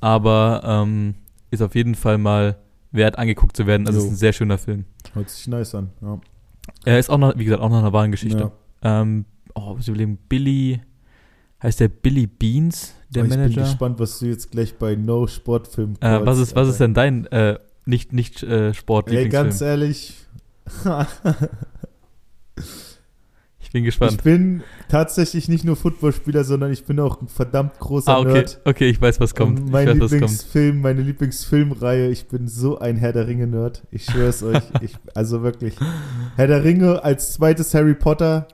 [0.00, 1.14] aber ähm,
[1.50, 2.56] ist auf jeden Fall mal
[2.92, 3.86] wert angeguckt zu werden.
[3.86, 4.84] Also es ist ein sehr schöner Film.
[5.14, 5.90] Hört sich nice an.
[6.00, 6.18] Ja.
[6.84, 8.50] Er ist auch noch, wie gesagt, auch noch eine wahre Geschichte.
[8.82, 9.02] Ja.
[9.02, 9.24] Ähm,
[9.56, 10.80] oh, ich überlegen, Billy,
[11.62, 13.62] heißt der Billy Beans, der Oh, ich bin Manager?
[13.62, 17.26] gespannt, was du jetzt gleich bei No Sportfilm Äh, was ist, was ist denn dein
[17.26, 19.44] äh, nicht nicht äh, Sport Ey, Lieblingsfilm?
[19.44, 20.14] ganz ehrlich,
[23.58, 24.22] ich bin ich gespannt.
[24.22, 28.60] bin tatsächlich nicht nur Footballspieler, sondern ich bin auch ein verdammt großer ah, okay, Nerd.
[28.64, 29.58] okay, ich weiß, was kommt.
[29.60, 30.12] Und Ich mein weiß, was kommt.
[30.12, 33.82] Lieblingsfilm, meine Lieblingsfilmreihe, ich bin so ein Herr der Ringe-Nerd.
[33.90, 34.62] Ich schwör's euch.
[34.82, 35.74] Ich, also wirklich.
[36.36, 38.46] Herr der Ringe als zweites Harry Potter,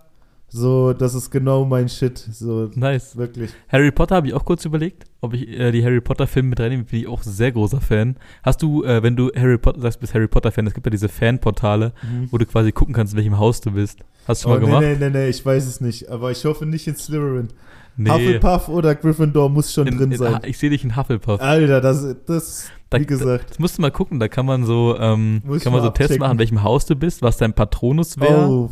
[0.55, 2.19] so, das ist genau mein Shit.
[2.19, 3.17] So, Nice.
[3.17, 3.51] wirklich.
[3.69, 6.61] Harry Potter habe ich auch kurz überlegt, ob ich äh, die Harry Potter Filme mit
[6.61, 6.85] reinnehme.
[6.85, 8.17] Bin ich auch sehr großer Fan.
[8.43, 10.91] Hast du, äh, wenn du Harry Potter sagst, bist Harry Potter Fan, es gibt ja
[10.91, 11.93] diese Fanportale,
[12.31, 14.01] wo du quasi gucken kannst, in welchem Haus du bist.
[14.29, 15.01] Hast du Oh, schon mal nee, gemacht?
[15.01, 16.11] nee, nee, nee, ich weiß es nicht.
[16.11, 17.49] Aber ich hoffe nicht in Slytherin.
[17.97, 18.11] Nee.
[18.11, 20.41] Hufflepuff oder Gryffindor muss schon In, drin in, sein.
[20.45, 21.41] ich sehe dich in Hufflepuff.
[21.41, 23.51] Alter, das, das, Da- wie gesagt.
[23.51, 26.33] Das musst du mal gucken, da kann man so, ähm, kann man so Tests machen,
[26.33, 28.71] in welchem Haus du bist, was dein Patronus wäre Oh,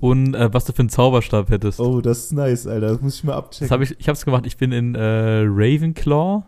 [0.00, 1.80] und äh, was du für einen Zauberstab hättest.
[1.80, 2.88] oh, das ist nice, Alter.
[2.88, 3.70] Das muss ich mal Das abchecken.
[3.70, 4.46] habe ich, ich habe es gemacht.
[4.46, 6.42] Ich bin in äh, Ravenclaw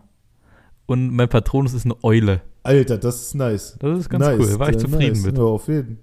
[0.85, 2.41] und mein Patronus ist eine Eule.
[2.63, 3.75] Alter, das ist nice.
[3.79, 4.59] Das ist ganz nice, cool.
[4.59, 5.23] War ich äh, zufrieden nice.
[5.25, 5.37] mit.
[5.37, 5.99] Ja, auf jeden.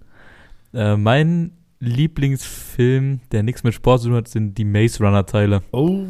[0.75, 5.63] Äh, mein Lieblingsfilm, der nichts mit Sport zu tun hat, sind die Maze Runner Teile.
[5.73, 6.01] Oh.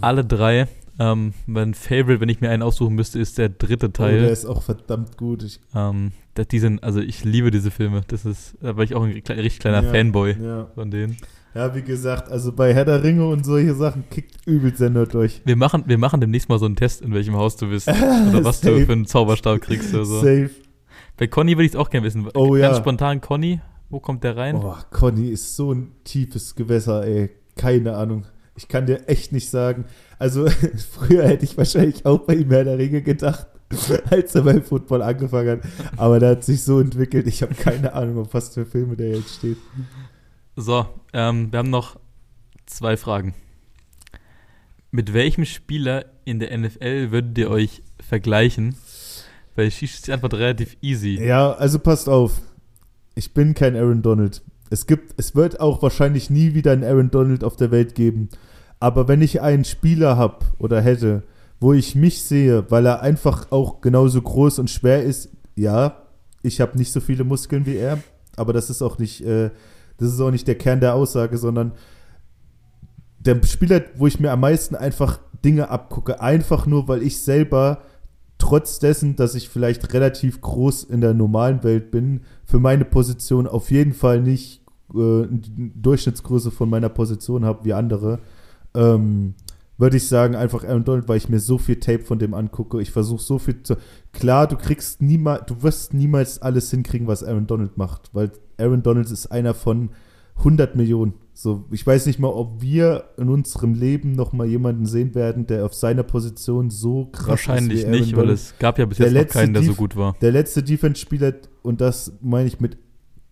[0.00, 0.68] Alle drei.
[0.98, 4.24] Ähm, mein Favorite, wenn ich mir einen aussuchen müsste, ist der dritte Oh, der Teil.
[4.24, 5.42] ist auch verdammt gut.
[5.42, 8.02] Ich, ähm, das, die sind, also ich liebe diese Filme.
[8.08, 9.90] Das ist, da war ich auch ein richtig kleiner Ja.
[9.90, 10.66] Fanboy ja.
[10.74, 11.16] von denen.
[11.54, 15.14] ja, wie gesagt, also bei Herr der Ringe und solche Sachen kickt übelst der Nerd
[15.14, 15.42] durch.
[15.44, 17.88] Wir machen, wir machen demnächst mal so einen Test, in welchem Haus du bist.
[18.28, 20.20] Oder was du für einen Zauberstab kriegst oder so.
[20.20, 20.50] Safe.
[21.16, 22.28] Bei Conny würde ich es auch gerne wissen.
[22.34, 22.82] Oh, Ganz ja.
[22.82, 24.56] spontan, Conny, wo kommt der rein?
[24.56, 27.30] Oh, Conny ist so ein tiefes Gewässer, ey.
[27.56, 28.24] Keine Ahnung.
[28.56, 29.84] Ich kann dir echt nicht sagen.
[30.18, 30.46] Also,
[30.92, 33.46] früher hätte ich wahrscheinlich auch bei ihm Herr der Ringe gedacht,
[34.10, 35.98] als er beim Football angefangen hat.
[35.98, 37.26] Aber der hat sich so entwickelt.
[37.26, 39.58] Ich habe keine Ahnung, auf was für Filme der jetzt steht.
[40.56, 41.98] So, ähm, wir haben noch
[42.66, 43.34] zwei Fragen.
[44.90, 48.74] Mit welchem Spieler in der NFL würdet ihr euch vergleichen?
[49.54, 51.20] Weil ich ist die Antwort relativ easy.
[51.22, 52.40] Ja, also passt auf.
[53.14, 54.42] Ich bin kein Aaron Donald.
[54.70, 58.28] Es gibt, es wird auch wahrscheinlich nie wieder einen Aaron Donald auf der Welt geben.
[58.80, 61.22] Aber wenn ich einen Spieler habe oder hätte,
[61.60, 66.02] wo ich mich sehe, weil er einfach auch genauso groß und schwer ist, ja,
[66.42, 67.98] ich habe nicht so viele Muskeln wie er,
[68.36, 69.50] aber das ist auch nicht, äh,
[69.98, 71.72] das ist auch nicht der Kern der Aussage, sondern
[73.18, 77.82] der Spieler, wo ich mir am meisten einfach Dinge abgucke, einfach nur, weil ich selber
[78.38, 83.46] trotz dessen, dass ich vielleicht relativ groß in der normalen Welt bin, für meine Position
[83.46, 84.62] auf jeden Fall nicht
[84.94, 88.20] äh, Durchschnittsgröße von meiner Position habe wie andere,
[88.74, 89.34] ähm,
[89.80, 92.80] würde ich sagen, einfach Aaron Donald, weil ich mir so viel Tape von dem angucke.
[92.80, 93.76] Ich versuche so viel zu.
[94.12, 98.82] Klar, du kriegst niemals, du wirst niemals alles hinkriegen, was Aaron Donald macht, weil Aaron
[98.82, 99.90] Donald ist einer von
[100.36, 101.14] 100 Millionen.
[101.34, 105.46] So, ich weiß nicht mal, ob wir in unserem Leben noch mal jemanden sehen werden,
[105.46, 107.84] der auf seiner Position so krass Wahrscheinlich ist.
[107.86, 108.38] Aaron nicht, weil Donald.
[108.38, 110.16] es gab ja bis Der jetzt keinen, der so Def- gut war.
[110.20, 112.76] Der letzte Defense-Spieler, und das meine ich mit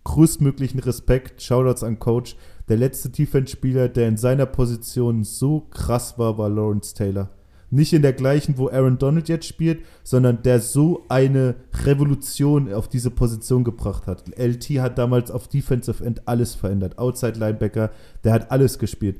[0.03, 2.35] größtmöglichen Respekt, Shoutouts an Coach,
[2.69, 7.31] der letzte Defense-Spieler, der in seiner Position so krass war, war Lawrence Taylor.
[7.71, 12.87] Nicht in der gleichen, wo Aaron Donald jetzt spielt, sondern der so eine Revolution auf
[12.87, 14.23] diese Position gebracht hat.
[14.39, 16.97] LT hat damals auf Defensive End alles verändert.
[16.97, 17.91] Outside Linebacker,
[18.23, 19.19] der hat alles gespielt.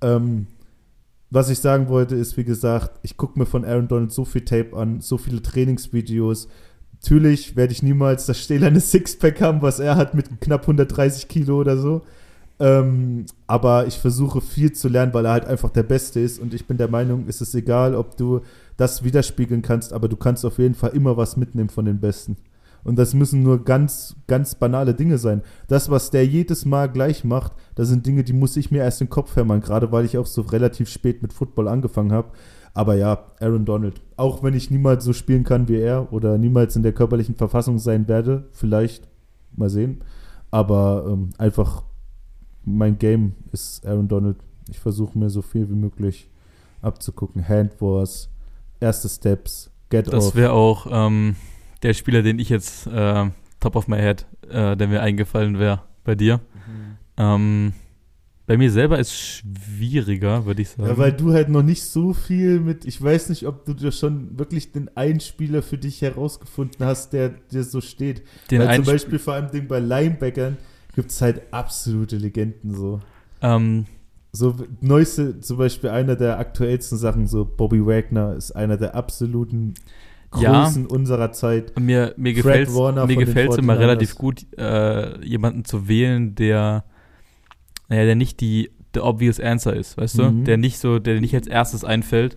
[0.00, 0.46] Ähm,
[1.30, 4.44] was ich sagen wollte, ist, wie gesagt, ich gucke mir von Aaron Donald so viel
[4.44, 6.48] Tape an, so viele Trainingsvideos.
[6.94, 11.60] Natürlich werde ich niemals das stählerne Sixpack haben, was er hat mit knapp 130 Kilo
[11.60, 12.02] oder so.
[12.60, 16.38] Ähm, aber ich versuche viel zu lernen, weil er halt einfach der Beste ist.
[16.38, 18.42] Und ich bin der Meinung, es ist egal, ob du
[18.76, 22.36] das widerspiegeln kannst, aber du kannst auf jeden Fall immer was mitnehmen von den Besten.
[22.84, 25.42] Und das müssen nur ganz, ganz banale Dinge sein.
[25.68, 29.00] Das, was der jedes Mal gleich macht, das sind Dinge, die muss ich mir erst
[29.00, 32.30] im Kopf hermachen, gerade weil ich auch so relativ spät mit Football angefangen habe.
[32.72, 34.00] Aber ja, Aaron Donald.
[34.16, 37.78] Auch wenn ich niemals so spielen kann wie er oder niemals in der körperlichen Verfassung
[37.78, 39.08] sein werde, vielleicht
[39.56, 40.02] mal sehen.
[40.50, 41.82] Aber ähm, einfach
[42.64, 44.36] mein Game ist Aaron Donald.
[44.68, 46.30] Ich versuche mir so viel wie möglich
[46.82, 47.46] abzugucken.
[47.46, 48.28] Hand Wars,
[48.80, 50.34] erste Steps, Get Das Off.
[50.34, 51.36] wäre auch ähm,
[51.82, 55.82] der Spieler, den ich jetzt äh, top of my head, äh, der mir eingefallen wäre
[56.04, 56.38] bei dir.
[56.38, 56.96] Mhm.
[57.16, 57.72] Ähm,
[58.46, 60.88] bei mir selber ist schwieriger, würde ich sagen.
[60.88, 63.92] Ja, weil du halt noch nicht so viel mit, ich weiß nicht, ob du dir
[63.92, 68.24] schon wirklich den einen Spieler für dich herausgefunden hast, der dir so steht.
[68.50, 70.56] den weil zum Beispiel vor allem Ding bei Linebackern
[71.00, 73.00] gibt es halt absolute Legenden so.
[73.42, 73.86] ähm,
[74.32, 79.74] So neueste, zum Beispiel einer der aktuellsten Sachen, so Bobby Wagner ist einer der absoluten
[80.38, 80.62] Ja.
[80.64, 81.78] Größen unserer Zeit.
[81.80, 83.78] mir, mir gefällt gefällt's immer 49ers.
[83.80, 86.84] relativ gut, äh, jemanden zu wählen, der,
[87.88, 90.22] naja, der nicht die the obvious answer ist, weißt du?
[90.30, 90.44] Mhm.
[90.44, 92.36] Der nicht so, der nicht als erstes einfällt.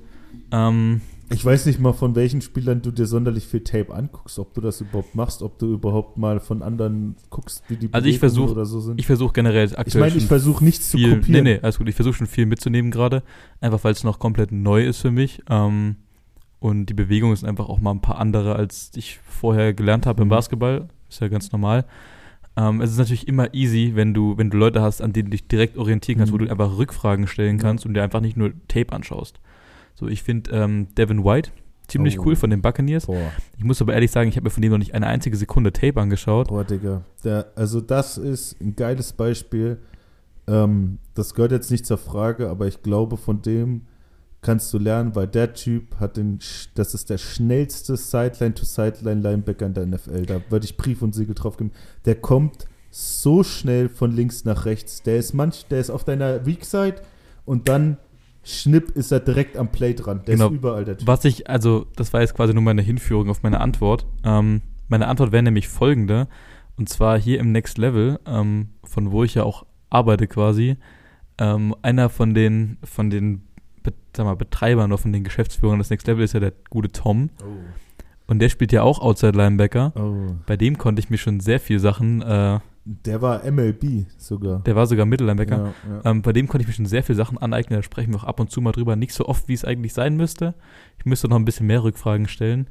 [0.52, 4.54] Ähm, Ich weiß nicht mal, von welchen Spielern du dir sonderlich viel Tape anguckst, ob
[4.54, 8.20] du das überhaupt machst, ob du überhaupt mal von anderen guckst, wie die Also ich
[8.20, 9.00] versuch- oder so sind.
[9.00, 11.44] ich versuche generell Ich aktuell meine, ich versuche nichts zu viel, kopieren.
[11.44, 11.88] Nee, nee, alles gut.
[11.90, 13.24] Ich versuche schon viel mitzunehmen gerade.
[13.62, 15.42] Einfach weil es noch komplett neu ist für mich.
[15.50, 15.96] Ähm,
[16.60, 20.22] und die Bewegungen sind einfach auch mal ein paar andere, als ich vorher gelernt habe
[20.22, 20.32] im Mhm.
[20.32, 20.88] Basketball.
[21.10, 21.86] Ist ja ganz normal.
[22.56, 25.32] Ähm, es ist natürlich immer easy, wenn du, wenn du Leute hast, an denen du
[25.32, 26.40] dich direkt orientieren kannst, Mhm.
[26.40, 29.40] wo du einfach Rückfragen stellen kannst und dir einfach nicht nur Tape anschaust.
[29.96, 31.52] So, ich finde ähm, Devin White
[31.88, 32.24] ziemlich Oh.
[32.26, 33.06] cool von den Buccaneers.
[33.08, 35.36] Boah, Ich muss aber ehrlich sagen, ich habe mir von dem noch nicht eine einzige
[35.38, 36.48] Sekunde Tape angeschaut.
[36.48, 37.04] boah, Digga.
[37.24, 39.78] Der, also das ist ein geiles Beispiel.
[40.48, 43.84] Ähm, das gehört jetzt nicht zur Frage, aber ich glaube, von dem
[44.42, 46.40] kannst du lernen, weil der Typ hat den,
[46.76, 50.26] das ist der schnellste Sideline-to-Sideline-Linebacker in der NFL.
[50.26, 51.72] Da würde ich Brief und Siegel drauf geben.
[52.06, 55.02] Der kommt so schnell von links nach rechts.
[55.04, 56.96] Der ist manch, der ist auf deiner Weak Side
[57.46, 57.98] und dann
[58.44, 60.22] schnipp ist er direkt am Play dran.
[60.28, 60.48] Der Genau.
[60.48, 61.08] ist überall der Typ.
[61.08, 64.06] Was ich, also, das war jetzt quasi nur meine Hinführung auf meine Antwort.
[64.24, 66.28] Ähm, meine Antwort wäre nämlich folgende.
[66.78, 70.78] Und zwar hier im Next Level, ähm, von wo ich ja auch arbeite quasi.
[71.38, 73.44] Ähm, einer von den, von den
[74.16, 77.30] sag mal, Betreibern oder von den Geschäftsführern des Next Level ist ja der gute Tom.
[78.28, 79.94] Und der spielt ja auch Outside Linebacker.
[79.96, 80.36] Oh.
[80.46, 84.60] Bei dem konnte ich mir schon sehr viel Sachen, äh, Der war MLB sogar.
[84.60, 85.58] der war sogar Mittellinebacker.
[85.58, 86.02] Ja, ja.
[86.12, 88.24] Ähm, bei dem konnte ich mir schon sehr viele Sachen aneignen, da sprechen wir auch
[88.26, 88.96] ab und zu mal drüber.
[88.98, 90.54] Nicht so oft, wie es eigentlich sein müsste.
[91.00, 92.68] Ich müsste noch ein bisschen mehr Rückfragen stellen.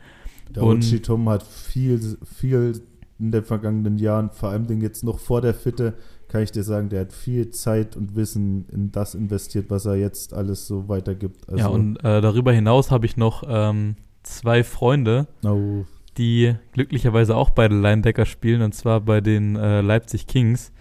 [0.50, 2.82] Der und- Ochi Tom hat viel, viel
[3.18, 5.94] in den vergangenen Jahren, vor allem den jetzt noch vor der Fitte,
[6.28, 9.94] kann ich dir sagen, der hat viel Zeit und Wissen in das investiert, was er
[9.96, 11.48] jetzt alles so weitergibt.
[11.48, 15.84] Also, ja, und äh, darüber hinaus habe ich noch ähm, zwei Freunde, oh,
[16.18, 20.72] die glücklicherweise auch beide Linebacker spielen, und zwar bei den äh, Leipzig Kings.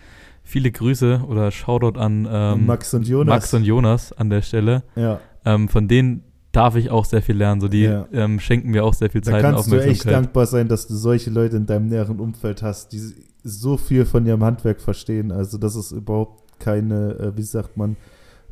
[0.43, 3.33] Viele Grüße oder Shoutout an ähm, Max und Jonas.
[3.35, 4.83] Max und Jonas an der Stelle.
[4.95, 7.61] ja, Ähm, von denen darf ich auch sehr viel lernen.
[7.61, 8.07] So, die Ja.
[8.11, 10.13] ähm, schenken mir auch sehr viel da Zeit und kannst du echt Aufmerksamkeit.
[10.13, 12.99] dankbar sein, dass du solche Leute in deinem näheren Umfeld hast, die
[13.43, 15.31] so viel von ihrem Handwerk verstehen.
[15.31, 17.95] Also das ist überhaupt keine, äh, wie sagt man,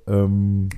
[0.08, 0.70] ähm,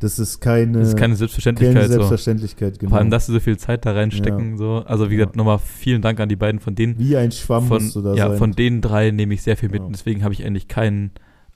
[0.00, 1.86] das ist keine, das ist keine keine Selbstverständlichkeit.
[1.86, 1.92] so.
[1.92, 2.78] Selbstverständlichkeit.
[2.78, 2.90] Genau.
[2.90, 4.56] Vor allem, dass sie so viel Zeit da reinstecken.
[4.56, 4.82] So.
[4.86, 5.18] Also wie Ja.
[5.20, 6.60] gesagt, nochmal vielen Dank an die beiden.
[6.60, 8.38] Von denen, Wie ein Schwamm von, musst du da ja, sein.
[8.38, 9.80] von den drei nehme ich sehr viel mit.
[9.80, 9.86] Ja.
[9.86, 11.10] Und deswegen habe ich eigentlich keinen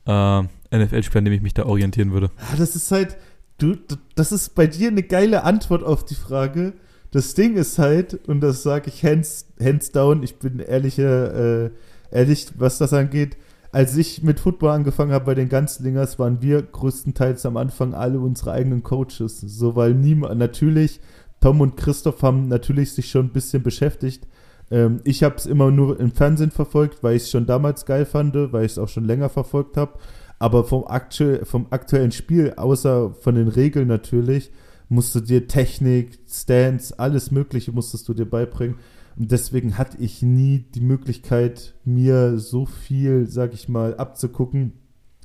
[0.07, 0.43] äh,
[0.77, 2.31] NFL-Spieler, an dem ich mich da orientieren würde.
[2.39, 3.17] Ah, das ist halt,
[3.59, 6.73] du, du, das ist bei dir eine geile Antwort auf die Frage.
[7.13, 11.71] Das Ding ist halt, und das sage ich hands, hands down, ich bin ehrlicher, äh,
[12.11, 13.37] ehrlich, was das angeht,
[13.73, 18.21] als ich mit Football angefangen habe bei den Ganzlingers, waren wir größtenteils am Anfang alle
[18.21, 19.41] unsere eigenen Coaches.
[19.41, 21.01] So, weil niemand, natürlich,
[21.41, 24.29] Tom und Christoph haben natürlich sich schon ein bisschen beschäftigt.
[24.71, 28.05] Ähm, ich habe es immer nur im Fernsehen verfolgt, weil ich es schon damals geil
[28.05, 29.99] fand, weil ich es auch schon länger verfolgt habe.
[30.39, 34.51] Aber vom, aktu vom aktuellen Spiel, außer von den Regeln natürlich,
[34.91, 38.77] musst du dir Technik, Stance, alles Mögliche musstest du dir beibringen.
[39.17, 44.73] Und deswegen hatte ich nie die Möglichkeit, mir so viel, sag ich mal, abzugucken,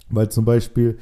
[0.10, 0.98] weil zum Beispiel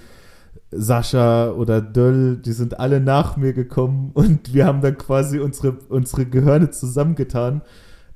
[0.71, 5.77] Sascha oder Döll, die sind alle nach mir gekommen und wir haben dann quasi unsere,
[5.89, 7.61] unsere Gehirne zusammengetan.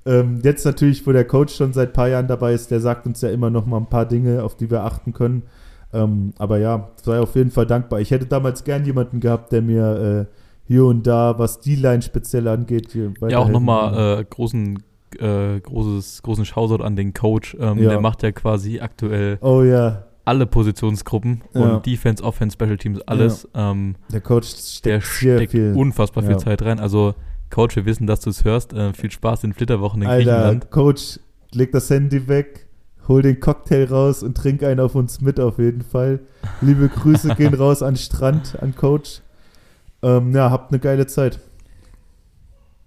[0.06, 3.06] Ähm, jetzt natürlich, wo der Coach schon seit ein paar Jahren dabei ist, der sagt
[3.06, 5.44] uns ja immer noch mal ein paar Dinge, auf die wir achten können.
[5.92, 8.00] Ähm, aber ja, sei auf jeden Fall dankbar.
[8.00, 10.36] Ich hätte damals gern jemanden gehabt, der mir äh,
[10.70, 12.96] hier und da, was die Line speziell angeht,
[13.28, 14.78] ja auch nochmal äh, großen
[15.18, 17.58] äh, großes großen Shoutout an den Coach.
[17.60, 17.90] Ähm, ja.
[17.90, 20.04] Der macht ja quasi aktuell oh, ja.
[20.26, 21.62] alle Positionsgruppen ja.
[21.62, 23.50] und Defense, Offense, Special Teams, alles.
[23.56, 25.74] Ähm, der Coach steckt, der steckt viel.
[25.76, 26.80] unfassbar viel Zeit rein.
[26.80, 27.16] Also
[27.50, 28.72] Coach, wir wissen, dass du es hörst.
[28.74, 30.70] Äh, viel Spaß in Flitterwochen in Alter, Griechenland.
[30.70, 31.20] Coach,
[31.52, 32.68] leg das Handy weg,
[33.08, 36.20] hol den Cocktail raus und trink einen auf uns mit auf jeden Fall.
[36.62, 39.24] Liebe Grüße gehen raus an Strand, an Coach.
[40.02, 41.40] Ähm, ja, habt eine geile Zeit.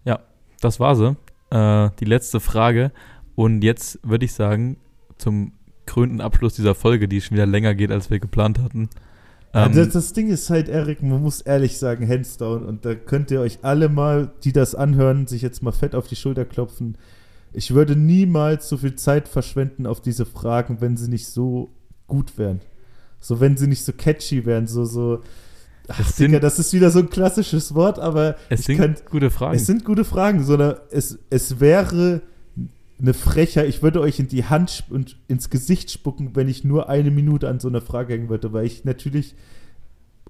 [0.05, 0.21] Ja,
[0.61, 1.17] das war sie.
[1.51, 2.93] Äh, die letzte Frage.
[3.35, 4.77] Und jetzt würde ich sagen,
[5.19, 5.53] zum
[5.87, 8.89] krönten Abschluss dieser Folge, die schon wieder länger geht, als wir geplant hatten.
[9.55, 12.65] Ähm, ja, das, das, Ding ist halt, Erik, man muss ehrlich sagen, hands down.
[12.65, 16.07] Und da könnt ihr euch alle mal, die das anhören, sich jetzt mal fett auf
[16.07, 16.97] die Schulter klopfen.
[17.53, 21.71] Ich würde niemals so viel Zeit verschwenden auf diese Fragen, wenn sie nicht so
[22.07, 22.61] gut wären.
[23.21, 25.21] So, wenn sie nicht so catchy wären, so, so,
[25.93, 29.31] Ach, sind, Digga, das ist wieder so ein klassisches Wort, aber es sind kann, gute
[29.31, 29.57] Fragen.
[29.57, 32.23] Es sind gute Fragen, sondern es, es wäre
[33.01, 36.89] eine Frecher, ich würde euch in die Hand und ins Gesicht spucken, wenn ich nur
[36.89, 39.35] eine Minute an so einer Frage hängen würde, weil ich natürlich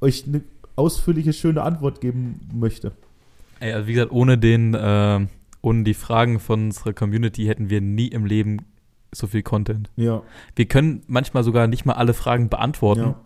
[0.00, 0.42] euch eine
[0.74, 2.92] ausführliche, schöne Antwort geben möchte.
[3.60, 5.26] Ey, also wie gesagt, ohne den, äh,
[5.60, 8.62] ohne die Fragen von unserer Community hätten wir nie im Leben
[9.14, 9.90] so viel Content.
[9.96, 10.22] Ja.
[10.56, 13.00] Wir können manchmal sogar nicht mal alle Fragen beantworten.
[13.02, 13.20] Ja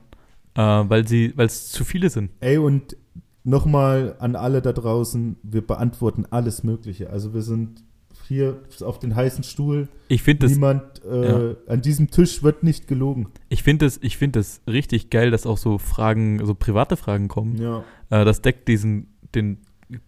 [0.57, 2.31] äh, weil sie, weil es zu viele sind.
[2.41, 2.97] Ey, und
[3.45, 7.11] nochmal an alle da draußen, wir beantworten alles Mögliche.
[7.11, 7.85] Also wir sind
[8.27, 9.89] hier auf den heißen Stuhl.
[10.09, 10.53] Ich finde das.
[10.53, 11.57] Niemand äh, ja.
[11.69, 13.29] an diesem Tisch wird nicht gelogen.
[13.49, 17.29] Ich finde es, ich finde es richtig geil, dass auch so Fragen, so private Fragen
[17.29, 17.57] kommen.
[17.57, 17.85] Ja.
[18.11, 19.59] Äh, das deckt diesen, den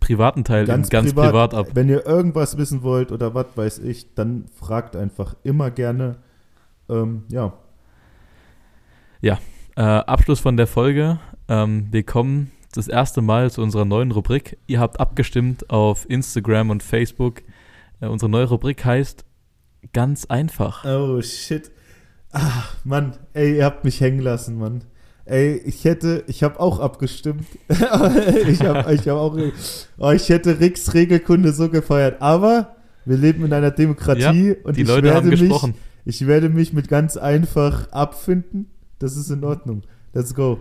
[0.00, 1.68] privaten Teil ganz, ganz privat, privat, ab.
[1.74, 6.16] Wenn ihr irgendwas wissen wollt oder was weiß ich, dann fragt einfach immer gerne.
[6.88, 7.52] Ähm, ja.
[9.20, 9.38] Ja,
[9.78, 11.20] äh, Abschluss von der Folge.
[11.46, 14.58] Ähm, wir kommen das erste Mal zu unserer neuen Rubrik.
[14.66, 17.42] Ihr habt abgestimmt auf Instagram und Facebook.
[18.00, 19.24] Äh, unsere neue Rubrik heißt
[19.92, 20.84] Ganz einfach.
[20.84, 21.70] Oh shit.
[22.32, 24.82] Ach, Mann, ey, ihr habt mich hängen lassen, Mann.
[25.24, 27.46] Ey, ich hätte, ich habe auch abgestimmt.
[27.68, 29.38] ich habe ich hab auch,
[29.98, 32.20] oh, ich hätte Ricks Regelkunde so gefeiert.
[32.20, 32.74] Aber
[33.04, 35.76] wir leben in einer Demokratie ja, und die Leute haben gesprochen.
[36.04, 38.66] Mich, ich werde mich mit ganz einfach abfinden
[38.98, 39.82] das ist in Ordnung.
[40.12, 40.58] Let's go.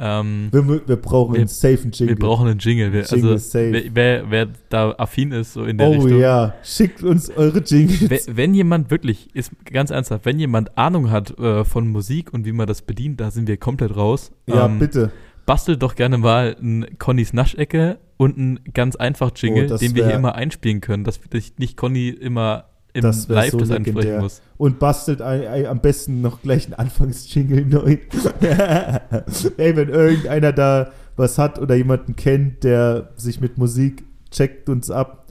[0.00, 2.16] Ähm, wir, wir, brauchen wir, einen safen Jingle.
[2.16, 2.92] Wir brauchen einen Jingle.
[2.92, 6.12] Wir, Jingle also, wer, wer, wer, da affin ist, so in der oh, Richtung.
[6.12, 8.08] Oh ja, schickt uns eure Jingles.
[8.08, 12.46] Wenn, wenn, jemand wirklich, ist ganz ernsthaft, wenn jemand Ahnung hat äh, von Musik und
[12.46, 14.30] wie man das bedient, da sind wir komplett raus.
[14.46, 15.10] Ja, ähm, bitte.
[15.46, 20.06] Bastelt doch gerne mal ein Connys Naschecke und einen ganz einfach Jingle, oh, den wir
[20.06, 21.18] hier immer einspielen können, dass
[21.56, 22.66] nicht Conny immer
[22.98, 24.42] im das Live so das ansprechen muss.
[24.56, 27.96] Und bastelt ein, ein, am besten noch gleich einen Anfangsjingle neu.
[29.56, 34.90] Ey, wenn irgendeiner da was hat oder jemanden kennt, der sich mit Musik checkt uns
[34.90, 35.26] ab,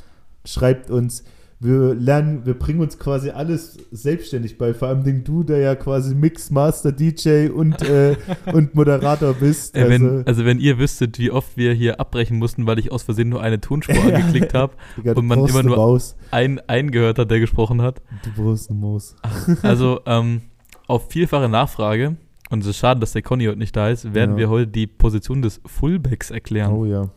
[0.46, 1.24] schreibt uns
[1.60, 4.76] wir lernen, wir bringen uns quasi alles selbstständig bei.
[4.76, 8.16] Vor allem du, der ja quasi Mix, Master, DJ und, äh,
[8.54, 9.76] und Moderator bist.
[9.76, 13.04] Also, wenn, also wenn ihr wüsstet, wie oft wir hier abbrechen mussten, weil ich aus
[13.04, 16.16] Versehen nur eine Tonspur angeklickt habe und man immer nur Maus.
[16.30, 18.04] einen, einen gehört hat, der gesprochen hat.
[18.24, 19.16] Du brauchst eine Maus.
[19.64, 20.42] Also ähm,
[20.88, 22.18] auf vielfache Nachfrage,
[22.50, 24.38] und es ist schade, dass der Conny heute nicht da ist, werden ja.
[24.38, 26.72] wir heute die Position des Fullbacks erklären.
[26.72, 27.10] Oh ja.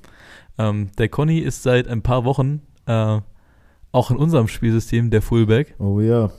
[0.58, 3.20] Ähm, der Conny ist seit ein paar Wochen äh,
[3.92, 5.74] auch in unserem Spielsystem der Fullback.
[5.78, 6.30] Oh ja.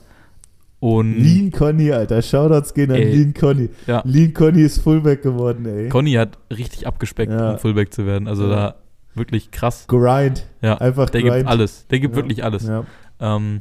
[0.80, 2.22] Und Lean Conny, Alter.
[2.22, 3.68] Shoutouts gehen an ey, Lean Conny.
[3.86, 4.02] Ja.
[4.04, 5.88] Lean Conny ist Fullback geworden, ey.
[5.88, 7.52] Conny hat richtig abgespeckt, ja.
[7.52, 8.26] um Fullback zu werden.
[8.26, 8.50] Also ja.
[8.50, 8.74] da
[9.14, 9.86] wirklich krass.
[9.86, 10.46] Grind.
[10.60, 11.36] Ja, einfach Der grind.
[11.36, 11.86] gibt alles.
[11.86, 12.66] Der gibt wirklich alles.
[12.66, 12.84] Ja,
[13.20, 13.60] ähm,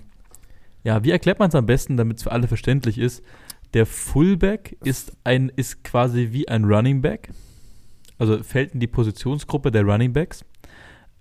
[0.84, 3.24] ja wie erklärt man es am besten, damit es für alle verständlich ist?
[3.76, 7.30] Der Fullback ist ein ist quasi wie ein Running Back.
[8.18, 10.44] Also fällt in die Positionsgruppe der Running Backs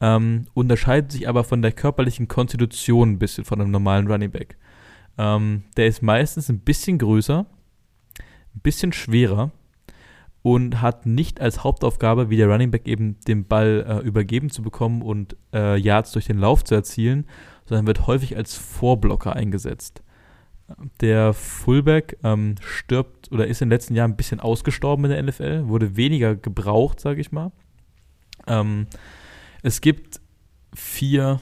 [0.00, 4.56] ähm, unterscheidet sich aber von der körperlichen Konstitution ein bisschen von einem normalen Running Back.
[5.18, 7.46] Ähm, der ist meistens ein bisschen größer,
[8.18, 9.50] ein bisschen schwerer
[10.42, 14.62] und hat nicht als Hauptaufgabe, wie der Running Back eben den Ball äh, übergeben zu
[14.62, 17.26] bekommen und äh, Yards durch den Lauf zu erzielen,
[17.66, 20.02] sondern wird häufig als Vorblocker eingesetzt.
[21.00, 25.22] Der Fullback ähm, stirbt oder ist in den letzten Jahren ein bisschen ausgestorben in der
[25.22, 27.50] NFL, wurde weniger gebraucht, sage ich mal.
[28.46, 28.86] Ähm,
[29.62, 30.20] es gibt
[30.74, 31.40] vier,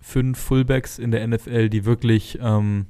[0.00, 2.86] fünf Fullbacks in der NFL, die wirklich ähm,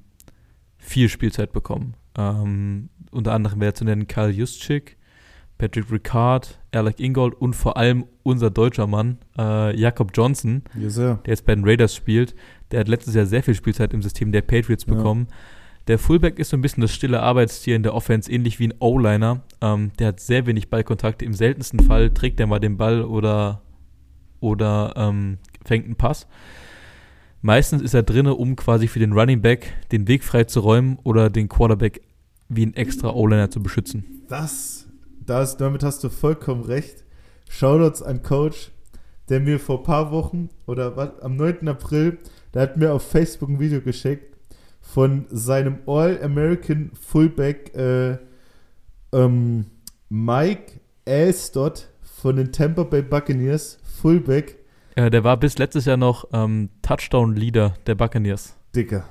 [0.79, 1.95] viel Spielzeit bekommen.
[2.17, 4.97] Ähm, unter anderem wäre zu nennen Karl Juszczyk,
[5.59, 11.19] Patrick Ricard, Alec Ingold und vor allem unser deutscher Mann, äh, Jakob Johnson, Yes, der
[11.27, 12.35] jetzt bei den Raiders spielt.
[12.71, 14.95] Der hat letztes Jahr sehr viel Spielzeit im System der Patriots Ja.
[14.95, 15.27] bekommen.
[15.87, 18.75] Der Fullback ist so ein bisschen das stille Arbeitstier in der Offense, ähnlich wie ein
[18.79, 19.43] O-Liner.
[19.61, 21.25] Ähm, der hat sehr wenig Ballkontakte.
[21.25, 23.61] Im seltensten Fall trägt er mal den Ball oder,
[24.41, 26.27] oder ähm, fängt einen Pass.
[27.43, 30.99] Meistens ist er drinne, um quasi für den Running Back den Weg frei zu räumen
[31.05, 32.03] oder den Quarterback
[32.49, 34.25] wie ein extra O-Liner zu beschützen.
[34.29, 34.87] Das,
[35.25, 37.05] das, damit hast du vollkommen recht.
[37.49, 38.71] Shoutouts an Coach,
[39.29, 41.67] der mir vor ein paar Wochen oder was, am 9.
[41.69, 42.19] April,
[42.53, 44.37] der hat mir auf Facebook ein Video geschickt
[44.81, 48.19] von seinem All-American Fullback äh,
[49.13, 49.67] ähm,
[50.09, 54.59] Mike Alstott von den Tampa Bay Buccaneers, Fullback.
[54.95, 58.57] Äh, der war bis letztes Jahr noch ähm, Touchdown-Leader der Buccaneers.
[58.75, 59.05] Dicker,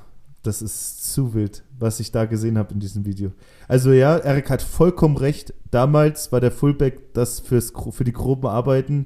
[0.44, 3.32] das ist zu wild, was ich da gesehen habe in diesem Video.
[3.68, 5.54] Also ja, Erik hat vollkommen recht.
[5.72, 9.06] Damals war der Fullback das fürs, für die groben Arbeiten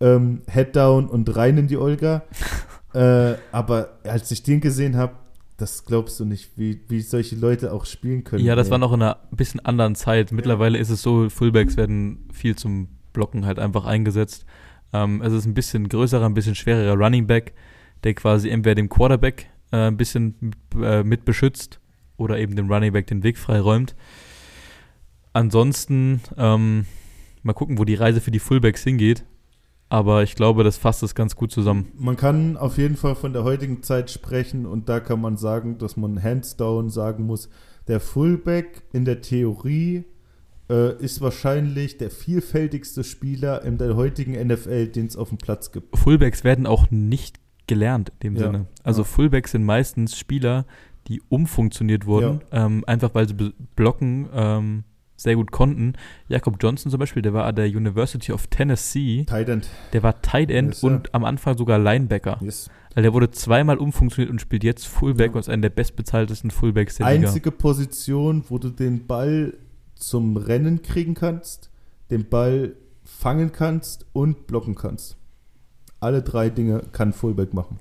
[0.00, 2.22] ähm, Head down und rein in die Olga.
[2.94, 5.14] äh, aber als ich den gesehen habe,
[5.56, 8.44] das glaubst du nicht, wie, wie solche Leute auch spielen können.
[8.44, 8.70] Ja, das ey.
[8.70, 10.30] war noch in einer bisschen anderen Zeit.
[10.30, 14.46] Mittlerweile ist es so, Fullbacks werden viel zum Blocken halt einfach eingesetzt.
[14.92, 17.54] Ähm, es ist ein bisschen größerer, ein bisschen schwererer Running Back,
[18.04, 21.80] der quasi entweder dem Quarterback äh, ein bisschen mit, äh, mit beschützt
[22.16, 23.94] oder eben dem Running Back den Weg frei räumt.
[25.32, 26.86] Ansonsten ähm,
[27.42, 29.24] mal gucken, wo die Reise für die Fullbacks hingeht.
[29.90, 31.90] Aber ich glaube, das fasst es ganz gut zusammen.
[31.96, 35.78] Man kann auf jeden Fall von der heutigen Zeit sprechen und da kann man sagen,
[35.78, 37.48] dass man hands down sagen muss,
[37.86, 40.04] der Fullback in der Theorie
[40.70, 45.72] äh, ist wahrscheinlich der vielfältigste Spieler in der heutigen NFL, den es auf dem Platz
[45.72, 45.96] gibt.
[45.96, 48.66] Fullbacks werden auch nicht gelernt in dem Ja, Sinne.
[48.82, 49.04] Also ja.
[49.06, 50.64] Fullbacks sind meistens Spieler,
[51.06, 54.84] die umfunktioniert wurden, ähm, einfach weil sie blocken ähm,
[55.16, 55.94] sehr gut konnten.
[56.28, 59.68] Jakob Johnson zum Beispiel, der war an der University of Tennessee, Tight End.
[59.92, 62.38] der war Tight End Yes, und am Anfang sogar Linebacker.
[62.40, 62.70] Yes.
[62.94, 65.34] Also der wurde zweimal umfunktioniert und spielt jetzt Fullback Ja.
[65.34, 67.26] und ist einer der bestbezahltesten Fullbacks der Liga.
[67.28, 69.54] Einzige Position, wo du den Ball
[69.98, 71.70] zum Rennen kriegen kannst,
[72.10, 72.74] den Ball
[73.04, 75.16] fangen kannst und blocken kannst.
[76.00, 77.78] Alle drei Dinge kann Fullback machen.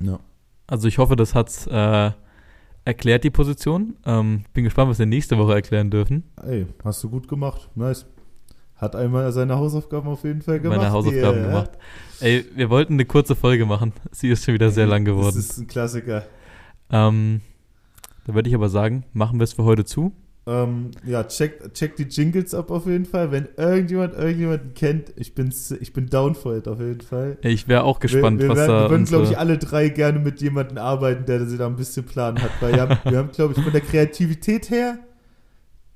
[0.00, 0.18] Ja.
[0.66, 2.10] Also ich hoffe, das hat's äh,
[2.84, 3.96] erklärt, die Position.
[4.04, 6.24] Ähm, bin gespannt, was wir nächste Woche erklären dürfen.
[6.42, 7.70] Ey, hast du gut gemacht.
[7.76, 8.06] Nice.
[8.74, 10.78] Hat einmal seine Hausaufgaben auf jeden Fall gemacht.
[10.78, 11.46] meine Hausaufgaben Yeah.
[11.46, 11.70] gemacht.
[12.20, 13.92] Ey, wir wollten eine kurze Folge machen.
[14.10, 15.36] Sie ist schon wieder sehr lang geworden.
[15.36, 16.24] Das ist ein Klassiker.
[16.90, 17.40] Ähm,
[18.26, 20.12] da würde ich aber sagen, machen wir es für heute zu.
[20.48, 23.32] Ähm, ja, check, check die Jingles ab auf jeden Fall.
[23.32, 27.36] Wenn irgendjemand irgendjemanden kennt, ich bin, ich bin down for it auf jeden Fall.
[27.42, 29.88] Ich wäre auch gespannt, wir, wir, was werden, da wir würden, glaube ich, alle drei
[29.88, 32.50] gerne mit jemandem arbeiten, der sie da ein bisschen Plan hat.
[32.60, 34.98] Weil wir haben, haben glaube ich, von der Kreativität her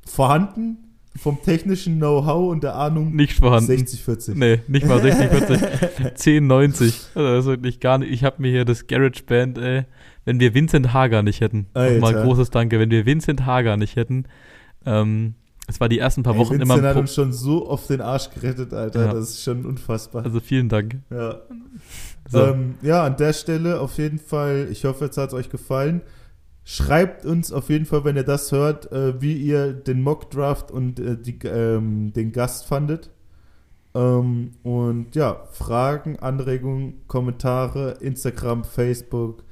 [0.05, 0.78] vorhanden,
[1.16, 3.70] vom technischen Know-how und der Ahnung nicht vorhanden.
[3.70, 4.32] 60-40.
[4.34, 6.14] Nee, nicht mal 60, 40.
[6.16, 7.01] 10, 90.
[7.14, 8.11] Also das ist wirklich gar nicht.
[8.11, 9.84] Ich habe mir hier das Garage Band, ey.
[10.25, 11.66] Wenn wir Vincent Hager nicht hätten.
[11.75, 12.79] Nochmal großes Danke.
[12.79, 14.25] Wenn wir Vincent Hager nicht hätten.
[14.85, 15.35] Ähm,
[15.66, 16.89] es war die ersten paar Ey, Wochen Vincent immer.
[16.89, 19.07] hat ein uns schon so oft den Arsch gerettet, Alter.
[19.07, 19.12] Ja.
[19.12, 20.25] Das ist schon unfassbar.
[20.25, 20.97] Also vielen Dank.
[21.11, 21.37] ja.
[22.29, 22.47] So.
[22.47, 26.03] Ähm, ja, an der Stelle auf jeden Fall, ich hoffe, jetzt hat es euch gefallen.
[26.62, 31.01] Schreibt uns auf jeden Fall, wenn ihr das hört, äh, wie ihr den Mock-Draft und
[31.01, 33.11] äh, die, ähm, den Gast fandet.
[33.95, 39.43] Ähm, und ja, Fragen, Anregungen, Kommentare, Instagram, Facebook.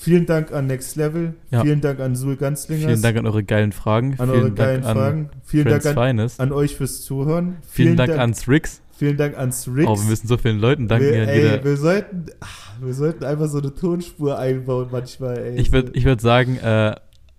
[0.00, 1.34] Vielen Dank an Next Level.
[1.50, 1.62] Ja.
[1.62, 2.84] Vielen Dank an Sul Ganzlingers.
[2.86, 4.14] Vielen Dank an eure geilen Fragen.
[4.18, 5.18] an vielen eure geilen Dank Fragen.
[5.18, 7.56] an Vielen Friends Dank an, an euch fürs Zuhören.
[7.68, 8.80] Vielen Dank, ans Rix.
[8.96, 9.88] Vielen Dank ans Rix.
[9.90, 11.04] Oh, wir müssen so vielen Leuten danken.
[11.04, 15.36] wir, ey, jeder, wir, sollten, ach, wir sollten einfach so eine Tonspur einbauen manchmal.
[15.36, 15.56] Ey.
[15.56, 16.94] ich würde ich würd sagen, äh,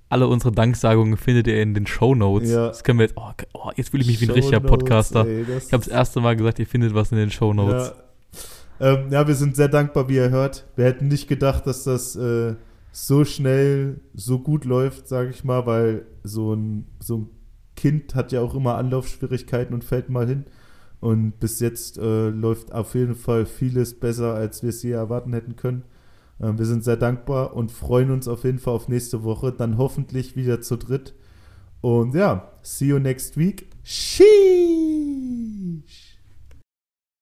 [0.09, 2.51] alle unsere Danksagungen findet ihr in den Show Notes.
[2.51, 2.67] Ja.
[2.67, 3.15] Das können wir jetzt.
[3.15, 5.25] Oh, oh, jetzt fühle ich mich wie ein richtiger Podcaster.
[5.25, 7.87] ey, Ich habe das erste Mal gesagt, ihr findet was in den Show Notes.
[7.87, 8.03] Ja.
[8.79, 10.67] Ähm, ja, wir sind sehr dankbar, wie ihr hört.
[10.75, 12.55] Wir hätten nicht gedacht, dass das äh,
[12.91, 17.29] so schnell, so gut läuft, sage ich mal, weil so ein, so ein
[17.75, 20.45] Kind hat ja auch immer Anlaufschwierigkeiten und fällt mal hin.
[20.99, 25.33] Und bis jetzt äh, läuft auf jeden Fall vieles besser, als wir es je erwarten
[25.33, 25.83] hätten können.
[26.41, 29.53] Ähm, wir sind sehr dankbar und freuen uns auf jeden Fall auf nächste Woche.
[29.53, 31.13] Dann hoffentlich wieder zu dritt.
[31.81, 33.69] Und ja, see you next week.
[33.83, 34.19] Sheesh.